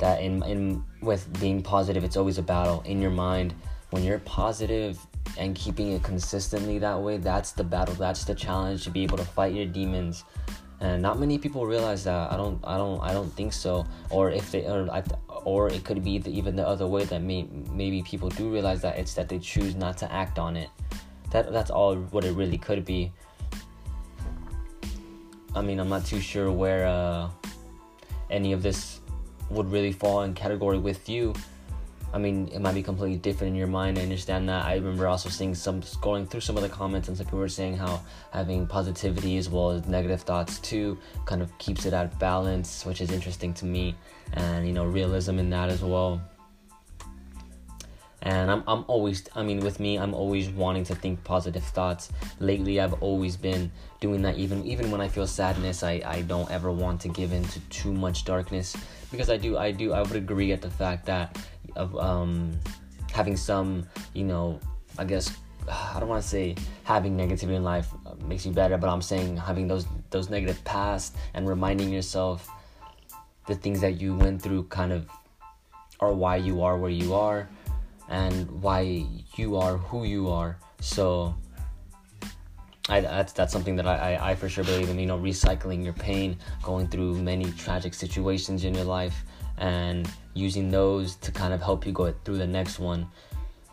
that 0.00 0.20
in 0.20 0.42
in 0.42 0.84
with 1.00 1.40
being 1.40 1.62
positive, 1.62 2.04
it's 2.04 2.18
always 2.18 2.36
a 2.36 2.42
battle 2.42 2.82
in 2.84 3.00
your 3.00 3.10
mind. 3.10 3.54
When 3.90 4.04
you're 4.04 4.20
positive 4.20 4.98
and 5.38 5.54
keeping 5.54 5.92
it 5.92 6.02
consistently 6.02 6.78
that 6.78 7.00
way, 7.00 7.18
that's 7.18 7.52
the 7.52 7.64
battle. 7.64 7.94
That's 7.94 8.24
the 8.24 8.34
challenge 8.34 8.84
to 8.84 8.90
be 8.90 9.02
able 9.02 9.18
to 9.18 9.24
fight 9.24 9.54
your 9.54 9.66
demons 9.66 10.24
and 10.80 11.02
not 11.02 11.18
many 11.18 11.36
people 11.36 11.66
realize 11.66 12.04
that. 12.04 12.32
I 12.32 12.36
don't, 12.36 12.58
I 12.64 12.78
don't, 12.78 13.00
I 13.00 13.12
don't 13.12 13.30
think 13.34 13.52
so. 13.52 13.86
Or 14.08 14.30
if 14.30 14.50
they, 14.50 14.64
or, 14.66 14.88
or 15.44 15.68
it 15.68 15.84
could 15.84 16.02
be 16.02 16.18
the, 16.18 16.30
even 16.30 16.56
the 16.56 16.66
other 16.66 16.86
way 16.86 17.04
that 17.04 17.20
may, 17.20 17.46
maybe 17.70 18.02
people 18.02 18.30
do 18.30 18.50
realize 18.50 18.80
that 18.80 18.98
it's 18.98 19.12
that 19.14 19.28
they 19.28 19.38
choose 19.38 19.74
not 19.74 19.98
to 19.98 20.10
act 20.10 20.38
on 20.38 20.56
it. 20.56 20.70
That 21.32 21.52
that's 21.52 21.70
all 21.70 21.96
what 21.96 22.24
it 22.24 22.32
really 22.32 22.56
could 22.56 22.84
be. 22.84 23.12
I 25.54 25.60
mean, 25.60 25.78
I'm 25.80 25.88
not 25.88 26.06
too 26.06 26.20
sure 26.20 26.50
where 26.50 26.86
uh, 26.86 27.28
any 28.30 28.52
of 28.52 28.62
this 28.62 29.00
would 29.50 29.70
really 29.70 29.92
fall 29.92 30.22
in 30.22 30.32
category 30.32 30.78
with 30.78 31.08
you 31.08 31.34
I 32.12 32.18
mean, 32.18 32.48
it 32.48 32.60
might 32.60 32.74
be 32.74 32.82
completely 32.82 33.18
different 33.18 33.52
in 33.52 33.56
your 33.56 33.68
mind. 33.68 33.98
I 33.98 34.02
understand 34.02 34.48
that. 34.48 34.64
I 34.64 34.74
remember 34.74 35.06
also 35.06 35.28
seeing 35.28 35.54
some 35.54 35.80
scrolling 35.82 36.28
through 36.28 36.40
some 36.40 36.56
of 36.56 36.62
the 36.62 36.68
comments, 36.68 37.08
and 37.08 37.16
some 37.16 37.26
people 37.26 37.38
were 37.38 37.48
saying 37.48 37.76
how 37.76 38.02
having 38.32 38.66
positivity 38.66 39.36
as 39.36 39.48
well 39.48 39.70
as 39.70 39.86
negative 39.86 40.22
thoughts 40.22 40.58
too 40.58 40.98
kind 41.24 41.40
of 41.40 41.56
keeps 41.58 41.86
it 41.86 41.92
at 41.92 42.18
balance, 42.18 42.84
which 42.84 43.00
is 43.00 43.12
interesting 43.12 43.54
to 43.54 43.64
me, 43.64 43.94
and 44.32 44.66
you 44.66 44.72
know, 44.72 44.84
realism 44.84 45.38
in 45.38 45.50
that 45.50 45.68
as 45.68 45.82
well. 45.82 46.20
And 48.22 48.50
I'm, 48.50 48.62
I'm 48.68 48.84
always, 48.86 49.24
I 49.34 49.42
mean, 49.42 49.60
with 49.60 49.80
me, 49.80 49.98
I'm 49.98 50.12
always 50.12 50.50
wanting 50.50 50.84
to 50.84 50.94
think 50.94 51.24
positive 51.24 51.64
thoughts. 51.64 52.12
Lately, 52.38 52.78
I've 52.78 52.92
always 53.02 53.36
been 53.36 53.70
doing 54.00 54.20
that. 54.22 54.36
Even 54.36 54.64
even 54.66 54.90
when 54.90 55.00
I 55.00 55.08
feel 55.08 55.26
sadness, 55.26 55.82
I, 55.82 56.02
I 56.04 56.22
don't 56.22 56.50
ever 56.50 56.70
want 56.70 57.00
to 57.02 57.08
give 57.08 57.32
in 57.32 57.44
to 57.44 57.60
too 57.70 57.92
much 57.92 58.24
darkness 58.24 58.76
because 59.10 59.30
I 59.30 59.38
do, 59.38 59.56
I 59.56 59.70
do, 59.70 59.92
I 59.92 60.02
would 60.02 60.16
agree 60.16 60.52
at 60.52 60.60
the 60.60 60.70
fact 60.70 61.06
that 61.06 61.38
of 61.76 61.96
um, 61.96 62.52
having 63.12 63.36
some, 63.36 63.86
you 64.14 64.24
know, 64.24 64.60
I 64.98 65.04
guess 65.04 65.36
I 65.68 66.00
don't 66.00 66.08
want 66.08 66.22
to 66.22 66.28
say 66.28 66.56
having 66.84 67.16
negativity 67.16 67.54
in 67.54 67.64
life 67.64 67.88
makes 68.24 68.46
you 68.46 68.52
better, 68.52 68.76
but 68.78 68.88
I'm 68.88 69.02
saying 69.02 69.36
having 69.36 69.68
those 69.68 69.86
those 70.10 70.30
negative 70.30 70.62
past 70.64 71.16
and 71.34 71.48
reminding 71.48 71.90
yourself 71.90 72.48
the 73.46 73.54
things 73.54 73.80
that 73.80 74.00
you 74.00 74.14
went 74.14 74.42
through 74.42 74.64
kind 74.64 74.92
of 74.92 75.08
are 76.00 76.12
why 76.12 76.36
you 76.36 76.62
are 76.62 76.78
where 76.78 76.90
you 76.90 77.14
are 77.14 77.48
and 78.08 78.50
why 78.62 79.04
you 79.36 79.56
are 79.56 79.76
who 79.76 80.04
you 80.04 80.28
are. 80.28 80.58
So 80.80 81.34
I, 82.88 83.00
that's 83.00 83.32
that's 83.32 83.52
something 83.52 83.76
that 83.76 83.86
I, 83.86 84.14
I, 84.14 84.30
I 84.30 84.34
for 84.34 84.48
sure 84.48 84.64
believe 84.64 84.88
in. 84.88 84.98
You 84.98 85.06
know, 85.06 85.18
recycling 85.18 85.84
your 85.84 85.92
pain, 85.92 86.36
going 86.62 86.88
through 86.88 87.22
many 87.22 87.50
tragic 87.52 87.94
situations 87.94 88.64
in 88.64 88.74
your 88.74 88.84
life, 88.84 89.24
and 89.60 90.10
using 90.34 90.70
those 90.70 91.14
to 91.16 91.30
kind 91.30 91.54
of 91.54 91.62
help 91.62 91.86
you 91.86 91.92
go 91.92 92.12
through 92.24 92.38
the 92.38 92.46
next 92.46 92.78
one. 92.78 93.06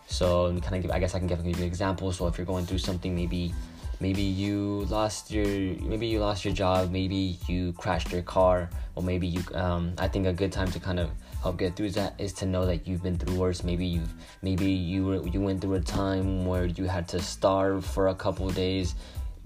So 0.08 0.50
kind 0.62 0.76
of 0.76 0.82
give, 0.84 0.92
I 0.92 1.00
guess 1.00 1.16
I 1.16 1.20
can 1.20 1.28
give, 1.28 1.44
you 1.46 1.56
an 1.56 1.64
example. 1.64 2.12
So 2.12 2.28
if 2.28 2.38
you're 2.38 2.46
going 2.46 2.66
through 2.66 2.78
something, 2.78 3.16
maybe 3.16 3.54
maybe 4.00 4.22
you 4.22 4.86
lost 4.90 5.32
your 5.32 5.48
maybe 5.48 6.08
you 6.08 6.20
lost 6.20 6.46
your 6.46 6.54
job, 6.54 6.92
maybe 6.92 7.40
you 7.48 7.74
crashed 7.74 8.12
your 8.12 8.22
car, 8.22 8.70
or 8.96 9.04
maybe 9.04 9.28
you 9.28 9.44
um, 9.56 9.94
I 9.98 10.08
think 10.08 10.28
a 10.28 10.34
good 10.34 10.52
time 10.52 10.72
to 10.72 10.80
kind 10.80 11.00
of 11.00 11.10
help 11.42 11.58
get 11.58 11.76
through 11.76 11.92
that 11.92 12.14
is 12.18 12.34
to 12.34 12.46
know 12.46 12.66
that 12.66 12.88
you've 12.88 13.04
been 13.04 13.18
through 13.18 13.36
worse. 13.36 13.64
Maybe 13.64 13.86
you've 13.86 14.14
maybe 14.42 14.70
you 14.72 15.06
were, 15.06 15.28
you 15.28 15.42
went 15.42 15.62
through 15.62 15.76
a 15.76 15.82
time 15.82 16.46
where 16.46 16.66
you 16.66 16.86
had 16.86 17.08
to 17.10 17.22
starve 17.22 17.86
for 17.86 18.10
a 18.10 18.16
couple 18.16 18.50
days 18.50 18.96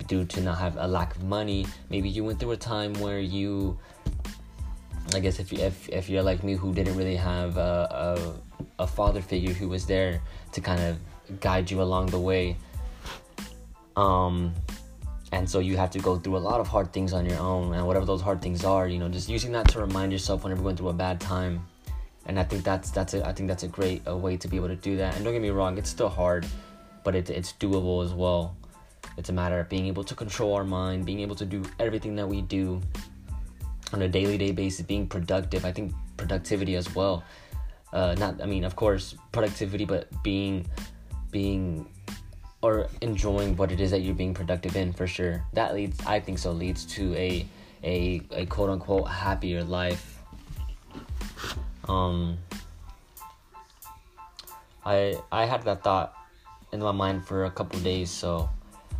due 0.07 0.25
to 0.25 0.41
not 0.41 0.57
have 0.57 0.77
a 0.77 0.87
lack 0.87 1.15
of 1.15 1.23
money. 1.23 1.65
Maybe 1.89 2.09
you 2.09 2.23
went 2.23 2.39
through 2.39 2.51
a 2.51 2.57
time 2.57 2.93
where 2.95 3.19
you 3.19 3.79
I 5.13 5.19
guess 5.19 5.39
if, 5.39 5.51
if, 5.53 5.89
if 5.89 6.09
you're 6.09 6.23
like 6.23 6.43
me 6.43 6.53
who 6.53 6.73
didn't 6.73 6.95
really 6.95 7.15
have 7.15 7.57
a, 7.57 8.33
a, 8.79 8.83
a 8.83 8.87
father 8.87 9.21
figure 9.21 9.53
who 9.53 9.69
was 9.69 9.85
there 9.85 10.21
to 10.53 10.61
kind 10.61 10.81
of 10.81 10.97
guide 11.39 11.69
you 11.69 11.81
along 11.81 12.07
the 12.07 12.19
way, 12.19 12.55
um, 13.95 14.53
and 15.31 15.49
so 15.49 15.59
you 15.59 15.77
have 15.77 15.91
to 15.91 15.99
go 15.99 16.17
through 16.17 16.37
a 16.37 16.43
lot 16.49 16.59
of 16.59 16.67
hard 16.67 16.91
things 16.91 17.13
on 17.13 17.25
your 17.25 17.39
own, 17.39 17.73
and 17.73 17.85
whatever 17.85 18.05
those 18.05 18.21
hard 18.21 18.41
things 18.41 18.63
are, 18.65 18.87
you 18.87 18.99
know, 18.99 19.09
just 19.09 19.29
using 19.29 19.51
that 19.53 19.67
to 19.69 19.79
remind 19.79 20.11
yourself 20.11 20.43
whenever 20.43 20.59
you're 20.59 20.65
going 20.65 20.77
through 20.77 20.89
a 20.89 20.93
bad 20.93 21.19
time. 21.19 21.65
And 22.25 22.39
I 22.39 22.43
think 22.43 22.63
that's 22.63 22.91
that's 22.91 23.13
a, 23.13 23.25
I 23.25 23.33
think 23.33 23.47
that's 23.47 23.63
a 23.63 23.67
great 23.67 24.01
a 24.05 24.15
way 24.15 24.37
to 24.37 24.47
be 24.47 24.55
able 24.57 24.67
to 24.67 24.75
do 24.75 24.97
that. 24.97 25.15
And 25.15 25.23
don't 25.23 25.33
get 25.33 25.41
me 25.41 25.49
wrong, 25.49 25.77
it's 25.77 25.89
still 25.89 26.09
hard, 26.09 26.45
but 27.03 27.15
it, 27.15 27.29
it's 27.29 27.53
doable 27.53 28.05
as 28.05 28.13
well. 28.13 28.55
It's 29.17 29.29
a 29.29 29.33
matter 29.33 29.59
of 29.59 29.69
being 29.69 29.87
able 29.87 30.03
to 30.03 30.15
control 30.15 30.53
our 30.53 30.63
mind, 30.63 31.05
being 31.05 31.19
able 31.21 31.35
to 31.35 31.45
do 31.45 31.63
everything 31.79 32.15
that 32.15 32.27
we 32.27 32.41
do 32.41 32.81
on 33.93 34.01
a 34.01 34.07
daily 34.07 34.37
day 34.37 34.51
basis, 34.51 34.85
being 34.85 35.07
productive. 35.07 35.65
I 35.65 35.71
think 35.71 35.93
productivity 36.17 36.75
as 36.75 36.93
well. 36.95 37.23
Uh, 37.93 38.15
not, 38.17 38.41
I 38.41 38.45
mean, 38.45 38.63
of 38.63 38.75
course, 38.75 39.15
productivity, 39.31 39.85
but 39.85 40.07
being, 40.23 40.65
being, 41.31 41.85
or 42.61 42.87
enjoying 43.01 43.57
what 43.57 43.71
it 43.71 43.81
is 43.81 43.91
that 43.91 43.99
you're 43.99 44.15
being 44.15 44.33
productive 44.33 44.75
in 44.75 44.93
for 44.93 45.07
sure. 45.07 45.43
That 45.53 45.73
leads, 45.73 45.99
I 46.05 46.19
think, 46.19 46.39
so 46.39 46.51
leads 46.51 46.85
to 46.97 47.13
a, 47.15 47.45
a, 47.83 48.21
a 48.31 48.45
quote 48.45 48.69
unquote 48.69 49.09
happier 49.09 49.63
life. 49.63 50.19
Um, 51.89 52.37
I 54.85 55.15
I 55.31 55.45
had 55.45 55.63
that 55.63 55.83
thought 55.83 56.13
in 56.71 56.79
my 56.79 56.91
mind 56.91 57.25
for 57.25 57.45
a 57.45 57.51
couple 57.51 57.79
days, 57.79 58.09
so 58.09 58.49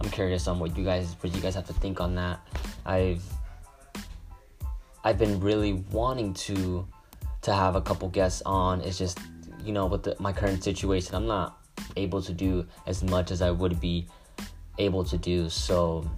I'm 0.02 0.10
curious 0.10 0.48
on 0.48 0.60
what 0.60 0.78
you 0.78 0.84
guys 0.84 1.16
what 1.22 1.34
you 1.34 1.42
guys 1.42 1.56
have 1.56 1.68
to 1.68 1.74
think 1.74 2.02
on 2.02 2.16
that. 2.16 2.40
I've 2.86 3.24
I've 5.04 5.18
been 5.18 5.40
really 5.40 5.74
wanting 5.92 6.34
to 6.46 6.88
to 7.42 7.54
have 7.54 7.76
a 7.76 7.82
couple 7.82 8.08
guests 8.10 8.42
on. 8.46 8.82
It's 8.82 8.98
just 8.98 9.20
you 9.64 9.74
know 9.74 9.86
with 9.86 10.04
the, 10.04 10.16
my 10.20 10.34
current 10.34 10.64
situation, 10.64 11.16
I'm 11.16 11.28
not 11.28 11.58
able 11.98 12.22
to 12.22 12.34
do 12.34 12.66
as 12.86 13.04
much 13.04 13.32
as 13.32 13.42
I 13.42 13.52
would 13.52 13.80
be 13.80 14.08
able 14.78 15.04
to 15.06 15.18
do. 15.18 15.50
So 15.50 16.10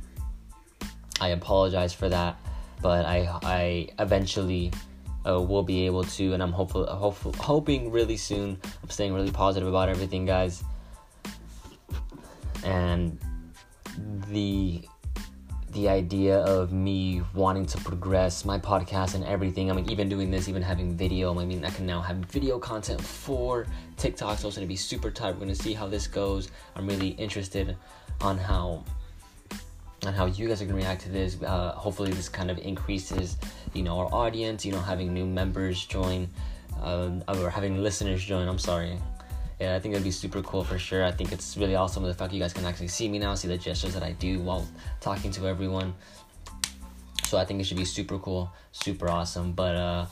I 1.22 1.30
apologize 1.30 1.94
for 1.94 2.10
that, 2.10 2.38
but 2.82 3.06
I 3.06 3.30
I 3.44 3.90
eventually 4.00 4.72
uh, 5.26 5.42
will 5.42 5.64
be 5.64 5.86
able 5.86 6.04
to, 6.04 6.34
and 6.34 6.44
I'm 6.44 6.52
hopeful, 6.52 6.86
hopeful, 6.86 7.34
hoping 7.40 7.92
really 7.92 8.18
soon. 8.18 8.60
I'm 8.82 8.90
staying 8.90 9.14
really 9.14 9.32
positive 9.32 9.68
about 9.68 9.90
everything, 9.90 10.26
guys. 10.26 10.64
And 12.64 13.20
the 14.30 14.88
the 15.74 15.90
idea 15.90 16.38
of 16.40 16.72
me 16.72 17.22
wanting 17.34 17.66
to 17.66 17.78
progress 17.80 18.46
my 18.46 18.60
podcast 18.60 19.16
and 19.16 19.24
everything. 19.26 19.72
I 19.72 19.74
mean, 19.74 19.90
even 19.90 20.08
doing 20.08 20.30
this, 20.30 20.48
even 20.48 20.62
having 20.62 20.96
video. 20.96 21.38
I 21.40 21.46
mean, 21.46 21.66
I 21.66 21.70
can 21.70 21.86
now 21.86 22.02
have 22.02 22.18
video 22.18 22.60
content 22.60 23.02
for 23.02 23.66
TikTok, 23.98 24.38
so 24.38 24.48
it's 24.48 24.58
gonna 24.58 24.68
be 24.68 24.76
super 24.76 25.10
tight. 25.12 25.34
We're 25.34 25.42
gonna 25.42 25.56
see 25.56 25.74
how 25.74 25.88
this 25.88 26.08
goes. 26.08 26.52
I'm 26.76 26.88
really 26.88 27.10
interested 27.10 27.76
on 28.22 28.38
how 28.38 28.84
on 30.06 30.14
how 30.14 30.26
you 30.26 30.48
guys 30.48 30.62
are 30.62 30.66
gonna 30.66 30.78
react 30.78 31.02
to 31.04 31.10
this. 31.10 31.42
Uh, 31.42 31.72
hopefully, 31.72 32.12
this 32.12 32.30
kind 32.30 32.52
of 32.52 32.58
increases, 32.60 33.38
you 33.74 33.84
know, 33.84 33.98
our 33.98 34.14
audience. 34.14 34.66
You 34.66 34.74
know, 34.74 34.82
having 34.82 35.14
new 35.14 35.26
members 35.26 35.86
join, 35.86 36.30
uh, 36.82 37.10
or 37.28 37.50
having 37.50 37.82
listeners 37.82 38.24
join. 38.24 38.48
I'm 38.48 38.60
sorry, 38.60 39.00
yeah, 39.64 39.76
I 39.76 39.80
think 39.80 39.94
it'd 39.94 40.04
be 40.04 40.12
super 40.12 40.42
cool 40.42 40.66
for 40.66 40.78
sure. 40.78 41.06
I 41.06 41.12
think 41.12 41.32
it's 41.32 41.56
really 41.56 41.76
awesome 41.76 42.04
the 42.04 42.14
fact 42.14 42.34
you 42.34 42.40
guys 42.40 42.52
can 42.52 42.66
actually 42.66 42.90
see 42.90 43.08
me 43.08 43.18
now, 43.18 43.34
see 43.34 43.48
the 43.48 43.58
gestures 43.58 43.94
that 43.94 44.04
I 44.04 44.12
do 44.12 44.42
while 44.42 44.68
talking 45.00 45.32
to 45.32 45.48
everyone. 45.48 45.94
So 47.24 47.38
I 47.38 47.46
think 47.46 47.62
it 47.62 47.64
should 47.64 47.78
be 47.78 47.86
super 47.86 48.20
cool, 48.20 48.52
super 48.74 49.08
awesome. 49.08 49.54
But 49.54 49.76
uh, 49.76 50.06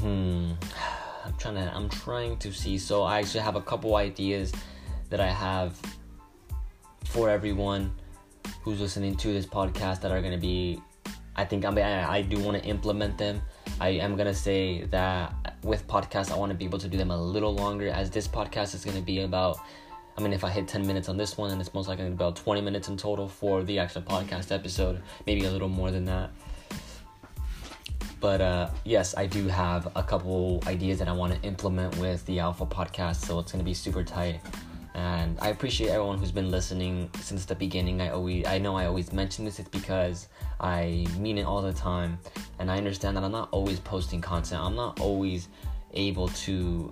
hmm, 0.00 0.52
I'm 1.24 1.36
trying 1.36 1.56
to, 1.56 1.72
I'm 1.74 1.88
trying 1.88 2.36
to 2.38 2.52
see. 2.52 2.78
So 2.78 3.02
I 3.02 3.18
actually 3.18 3.40
have 3.40 3.56
a 3.56 3.60
couple 3.60 3.96
ideas 3.96 4.52
that 5.10 5.18
I 5.18 5.30
have 5.46 5.76
for 7.06 7.28
everyone 7.28 7.92
who's 8.62 8.80
listening 8.80 9.16
to 9.16 9.32
this 9.32 9.46
podcast 9.46 10.00
that 10.02 10.12
are 10.12 10.22
gonna 10.22 10.38
be. 10.38 10.80
I 11.34 11.44
think 11.44 11.64
I'm, 11.64 11.76
I, 11.76 12.18
I 12.18 12.22
do 12.22 12.38
want 12.38 12.62
to 12.62 12.68
implement 12.68 13.18
them 13.18 13.42
I 13.80 13.90
am 13.90 14.16
gonna 14.16 14.34
say 14.34 14.84
that 14.90 15.56
with 15.62 15.86
podcasts, 15.86 16.30
I 16.30 16.36
want 16.36 16.50
to 16.50 16.56
be 16.56 16.64
able 16.64 16.78
to 16.78 16.88
do 16.88 16.96
them 16.96 17.10
a 17.10 17.16
little 17.16 17.54
longer, 17.54 17.88
as 17.88 18.10
this 18.10 18.26
podcast 18.26 18.74
is 18.74 18.84
gonna 18.84 19.00
be 19.00 19.22
about. 19.22 19.58
I 20.18 20.22
mean, 20.22 20.32
if 20.32 20.44
I 20.44 20.50
hit 20.50 20.66
10 20.66 20.86
minutes 20.86 21.10
on 21.10 21.18
this 21.18 21.36
one, 21.36 21.50
and 21.50 21.60
it's 21.60 21.74
most 21.74 21.88
likely 21.88 22.06
about 22.06 22.36
20 22.36 22.62
minutes 22.62 22.88
in 22.88 22.96
total 22.96 23.28
for 23.28 23.62
the 23.62 23.78
actual 23.78 24.00
podcast 24.00 24.50
episode, 24.50 25.02
maybe 25.26 25.44
a 25.44 25.50
little 25.50 25.68
more 25.68 25.90
than 25.90 26.06
that. 26.06 26.30
But 28.18 28.40
uh, 28.40 28.70
yes, 28.84 29.14
I 29.14 29.26
do 29.26 29.46
have 29.48 29.92
a 29.94 30.02
couple 30.02 30.62
ideas 30.66 30.98
that 31.00 31.08
I 31.08 31.12
want 31.12 31.34
to 31.34 31.46
implement 31.46 31.98
with 31.98 32.24
the 32.24 32.38
Alpha 32.38 32.64
podcast, 32.64 33.16
so 33.16 33.38
it's 33.40 33.52
gonna 33.52 33.62
be 33.62 33.74
super 33.74 34.02
tight 34.02 34.40
and 34.96 35.38
I 35.42 35.48
appreciate 35.50 35.90
everyone 35.90 36.16
who's 36.16 36.32
been 36.32 36.50
listening 36.50 37.10
since 37.20 37.44
the 37.44 37.54
beginning. 37.54 38.00
I 38.00 38.08
always, 38.08 38.46
I 38.46 38.56
know 38.56 38.76
I 38.76 38.86
always 38.86 39.12
mention 39.12 39.44
this. 39.44 39.58
It's 39.58 39.68
because 39.68 40.28
I 40.58 41.06
mean 41.18 41.36
it 41.36 41.42
all 41.42 41.60
the 41.60 41.74
time, 41.74 42.18
and 42.58 42.70
I 42.70 42.78
understand 42.78 43.14
that 43.18 43.22
I'm 43.22 43.30
not 43.30 43.50
always 43.52 43.78
posting 43.78 44.22
content. 44.22 44.62
I'm 44.62 44.74
not 44.74 44.98
always 44.98 45.48
able 45.92 46.28
to, 46.28 46.90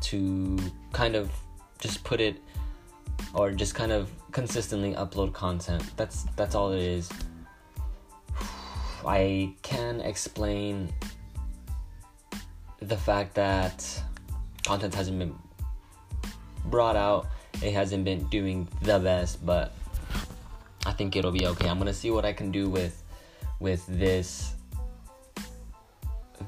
to 0.00 0.58
kind 0.92 1.14
of 1.14 1.30
just 1.78 2.02
put 2.02 2.20
it, 2.20 2.42
or 3.32 3.52
just 3.52 3.76
kind 3.76 3.92
of 3.92 4.10
consistently 4.32 4.92
upload 4.94 5.32
content. 5.32 5.84
That's 5.96 6.24
that's 6.34 6.56
all 6.56 6.72
it 6.72 6.82
is. 6.82 7.08
I 9.06 9.54
can 9.62 10.00
explain 10.00 10.92
the 12.80 12.96
fact 12.96 13.36
that 13.36 14.02
content 14.64 14.92
hasn't 14.96 15.16
been 15.20 15.32
brought 16.70 16.96
out. 16.96 17.28
It 17.62 17.72
hasn't 17.72 18.04
been 18.04 18.26
doing 18.28 18.68
the 18.82 18.98
best, 18.98 19.44
but 19.44 19.72
I 20.84 20.92
think 20.92 21.16
it'll 21.16 21.32
be 21.32 21.46
okay. 21.46 21.68
I'm 21.68 21.78
gonna 21.78 21.94
see 21.94 22.10
what 22.10 22.24
I 22.24 22.32
can 22.32 22.50
do 22.50 22.68
with 22.68 23.02
with 23.60 23.84
this 23.86 24.52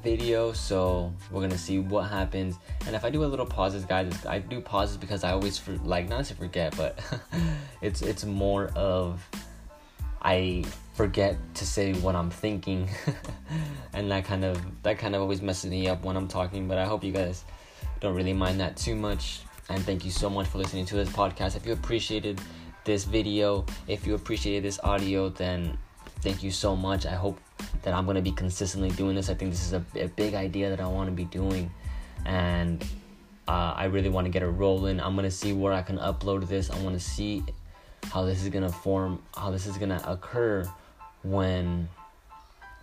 video 0.03 0.53
so 0.53 1.13
we're 1.31 1.41
gonna 1.41 1.57
see 1.57 1.79
what 1.79 2.03
happens 2.03 2.55
and 2.85 2.95
if 2.95 3.03
i 3.03 3.09
do 3.09 3.23
a 3.23 3.25
little 3.25 3.45
pauses 3.45 3.83
guys 3.85 4.25
i 4.25 4.39
do 4.39 4.61
pauses 4.61 4.97
because 4.97 5.23
i 5.23 5.31
always 5.31 5.57
for, 5.57 5.73
like 5.77 6.07
not 6.07 6.23
to 6.23 6.33
forget 6.33 6.75
but 6.77 6.99
it's 7.81 8.01
it's 8.01 8.23
more 8.23 8.67
of 8.75 9.27
i 10.21 10.63
forget 10.93 11.37
to 11.53 11.65
say 11.65 11.93
what 11.95 12.15
i'm 12.15 12.29
thinking 12.29 12.87
and 13.93 14.09
that 14.09 14.23
kind 14.23 14.45
of 14.45 14.61
that 14.83 14.97
kind 14.97 15.15
of 15.15 15.21
always 15.21 15.41
messes 15.41 15.69
me 15.69 15.87
up 15.87 16.03
when 16.03 16.15
i'm 16.15 16.27
talking 16.27 16.67
but 16.67 16.77
i 16.77 16.85
hope 16.85 17.03
you 17.03 17.11
guys 17.11 17.43
don't 17.99 18.15
really 18.15 18.33
mind 18.33 18.59
that 18.59 18.77
too 18.77 18.95
much 18.95 19.41
and 19.69 19.83
thank 19.83 20.03
you 20.03 20.11
so 20.11 20.29
much 20.29 20.47
for 20.47 20.57
listening 20.57 20.85
to 20.85 20.95
this 20.95 21.09
podcast. 21.09 21.55
If 21.55 21.65
you 21.65 21.73
appreciated 21.73 22.41
this 22.85 23.05
video, 23.05 23.65
if 23.87 24.05
you 24.05 24.15
appreciated 24.15 24.63
this 24.63 24.79
audio, 24.83 25.29
then 25.29 25.77
thank 26.21 26.41
you 26.43 26.51
so 26.51 26.75
much. 26.75 27.05
I 27.05 27.13
hope 27.13 27.39
that 27.83 27.93
I'm 27.93 28.05
going 28.05 28.15
to 28.15 28.21
be 28.21 28.31
consistently 28.31 28.89
doing 28.91 29.15
this. 29.15 29.29
I 29.29 29.35
think 29.35 29.51
this 29.51 29.65
is 29.65 29.73
a, 29.73 29.83
a 29.95 30.07
big 30.07 30.33
idea 30.33 30.69
that 30.69 30.81
I 30.81 30.87
want 30.87 31.09
to 31.09 31.15
be 31.15 31.25
doing, 31.25 31.71
and 32.25 32.83
uh, 33.47 33.73
I 33.75 33.85
really 33.85 34.09
want 34.09 34.25
to 34.25 34.31
get 34.31 34.41
it 34.41 34.47
rolling. 34.47 34.99
I'm 34.99 35.15
going 35.15 35.25
to 35.25 35.31
see 35.31 35.53
where 35.53 35.73
I 35.73 35.81
can 35.81 35.97
upload 35.97 36.47
this. 36.47 36.69
I 36.71 36.81
want 36.81 36.99
to 36.99 37.03
see 37.03 37.43
how 38.05 38.25
this 38.25 38.41
is 38.41 38.49
going 38.49 38.63
to 38.63 38.71
form, 38.71 39.21
how 39.37 39.51
this 39.51 39.67
is 39.67 39.77
going 39.77 39.89
to 39.89 40.11
occur 40.11 40.67
when 41.21 41.87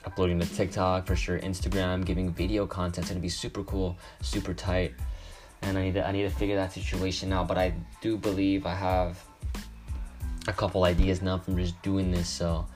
uploading 0.05 0.39
to 0.39 0.47
TikTok 0.47 1.05
for 1.05 1.17
sure, 1.17 1.41
Instagram, 1.41 2.05
giving 2.05 2.33
video 2.33 2.65
content. 2.65 2.99
It's 2.99 3.09
going 3.09 3.19
to 3.19 3.23
be 3.23 3.29
super 3.29 3.65
cool, 3.65 3.99
super 4.21 4.55
tight 4.55 4.95
and 5.63 5.77
I 5.79 5.85
need 5.85 5.95
to 5.95 6.07
I 6.07 6.13
need 6.13 6.23
to 6.23 6.31
figure 6.31 6.57
that 6.57 6.73
situation 6.73 7.33
out. 7.33 7.49
But 7.49 7.59
I 7.59 7.75
do 8.01 8.17
believe 8.17 8.67
I 8.67 8.75
have 8.75 9.23
a 10.49 10.53
couple 10.53 10.85
ideas 10.85 11.23
now 11.23 11.39
from 11.39 11.57
just 11.57 11.81
doing 11.83 12.11
this. 12.11 12.29
So 12.29 12.67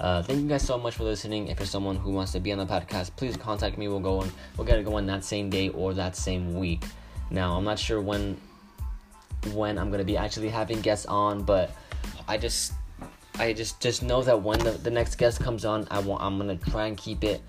uh, 0.00 0.22
thank 0.22 0.40
you 0.40 0.48
guys 0.48 0.62
so 0.62 0.78
much 0.78 0.94
for 0.94 1.04
listening. 1.04 1.48
If 1.48 1.58
you're 1.58 1.66
someone 1.66 1.96
who 1.96 2.10
wants 2.10 2.32
to 2.32 2.40
be 2.40 2.52
on 2.52 2.58
the 2.58 2.66
podcast, 2.66 3.14
please 3.16 3.36
contact 3.36 3.76
me. 3.78 3.88
We'll 3.88 4.00
go 4.00 4.20
on. 4.20 4.32
We'll 4.56 4.66
get 4.66 4.78
it 4.78 4.84
going 4.84 5.06
that 5.06 5.24
same 5.24 5.50
day 5.50 5.68
or 5.68 5.94
that 5.94 6.16
same 6.16 6.54
week. 6.54 6.84
Now 7.30 7.56
I'm 7.56 7.64
not 7.64 7.78
sure 7.78 8.00
when 8.00 8.36
when 9.52 9.78
I'm 9.78 9.90
gonna 9.90 10.04
be 10.04 10.16
actually 10.16 10.48
having 10.48 10.80
guests 10.80 11.06
on, 11.06 11.42
but 11.42 11.70
I 12.26 12.36
just 12.38 12.72
I 13.38 13.52
just 13.52 13.80
just 13.80 14.02
know 14.02 14.22
that 14.22 14.42
when 14.42 14.58
the, 14.58 14.72
the 14.72 14.90
next 14.90 15.16
guest 15.16 15.40
comes 15.40 15.64
on, 15.64 15.86
I 15.90 16.00
want 16.00 16.22
I'm 16.22 16.36
gonna 16.38 16.56
try 16.56 16.86
and 16.86 16.96
keep 16.96 17.24
it 17.24 17.42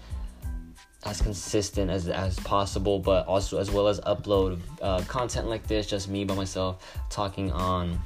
as 1.04 1.22
consistent 1.22 1.90
as 1.90 2.08
as 2.08 2.40
possible, 2.40 3.00
but 3.00 3.26
also 3.28 3.60
as 3.60 3.72
well 3.72 3.88
as 3.88 4.00
upload 4.02 4.60
uh, 4.82 5.02
content 5.08 5.48
like 5.48 5.68
this, 5.68 5.88
just 5.88 6.10
me 6.10 6.24
by 6.26 6.36
myself 6.36 7.00
talking 7.10 7.52
on, 7.52 8.00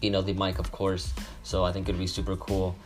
you 0.00 0.10
know, 0.10 0.22
the 0.22 0.32
mic, 0.32 0.58
of 0.58 0.70
course. 0.70 1.12
So 1.42 1.64
I 1.64 1.72
think 1.72 1.88
it'd 1.88 1.98
be 1.98 2.06
super 2.06 2.36
cool 2.36 2.76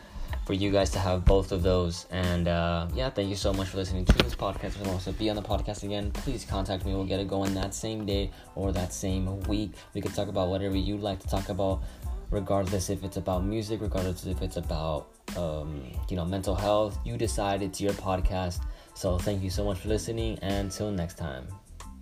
for 0.45 0.53
you 0.53 0.71
guys 0.71 0.89
to 0.91 0.99
have 0.99 1.23
both 1.25 1.51
of 1.51 1.63
those. 1.63 2.05
And 2.11 2.47
uh, 2.47 2.87
yeah, 2.93 3.09
thank 3.09 3.29
you 3.29 3.35
so 3.35 3.53
much 3.53 3.69
for 3.69 3.77
listening 3.77 4.05
to 4.05 4.17
this 4.17 4.35
podcast. 4.35 4.75
If 4.75 4.79
you 4.83 4.89
want 4.89 5.01
to 5.01 5.13
be 5.13 5.29
on 5.29 5.35
the 5.35 5.41
podcast 5.41 5.83
again, 5.83 6.11
please 6.11 6.45
contact 6.45 6.85
me. 6.85 6.93
We'll 6.93 7.05
get 7.05 7.19
it 7.19 7.27
going 7.27 7.53
that 7.53 7.73
same 7.73 8.05
day 8.05 8.31
or 8.55 8.71
that 8.71 8.93
same 8.93 9.39
week. 9.41 9.71
We 9.93 10.01
could 10.01 10.13
talk 10.13 10.27
about 10.27 10.49
whatever 10.49 10.75
you'd 10.75 11.01
like 11.01 11.19
to 11.19 11.27
talk 11.27 11.49
about, 11.49 11.83
regardless 12.29 12.89
if 12.89 13.03
it's 13.03 13.17
about 13.17 13.45
music, 13.45 13.81
regardless 13.81 14.25
if 14.25 14.41
it's 14.41 14.57
about 14.57 15.07
um, 15.37 15.83
you 16.09 16.17
know 16.17 16.25
mental 16.25 16.55
health. 16.55 16.97
You 17.05 17.17
decide. 17.17 17.61
It's 17.61 17.79
your 17.79 17.93
podcast. 17.93 18.59
So 18.95 19.17
thank 19.17 19.43
you 19.43 19.49
so 19.49 19.65
much 19.65 19.79
for 19.79 19.89
listening. 19.89 20.39
And 20.41 20.71
until 20.71 20.91
next 20.91 21.17
time, 21.17 21.47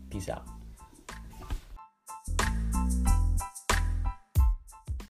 peace 0.10 0.30
out. 0.30 0.61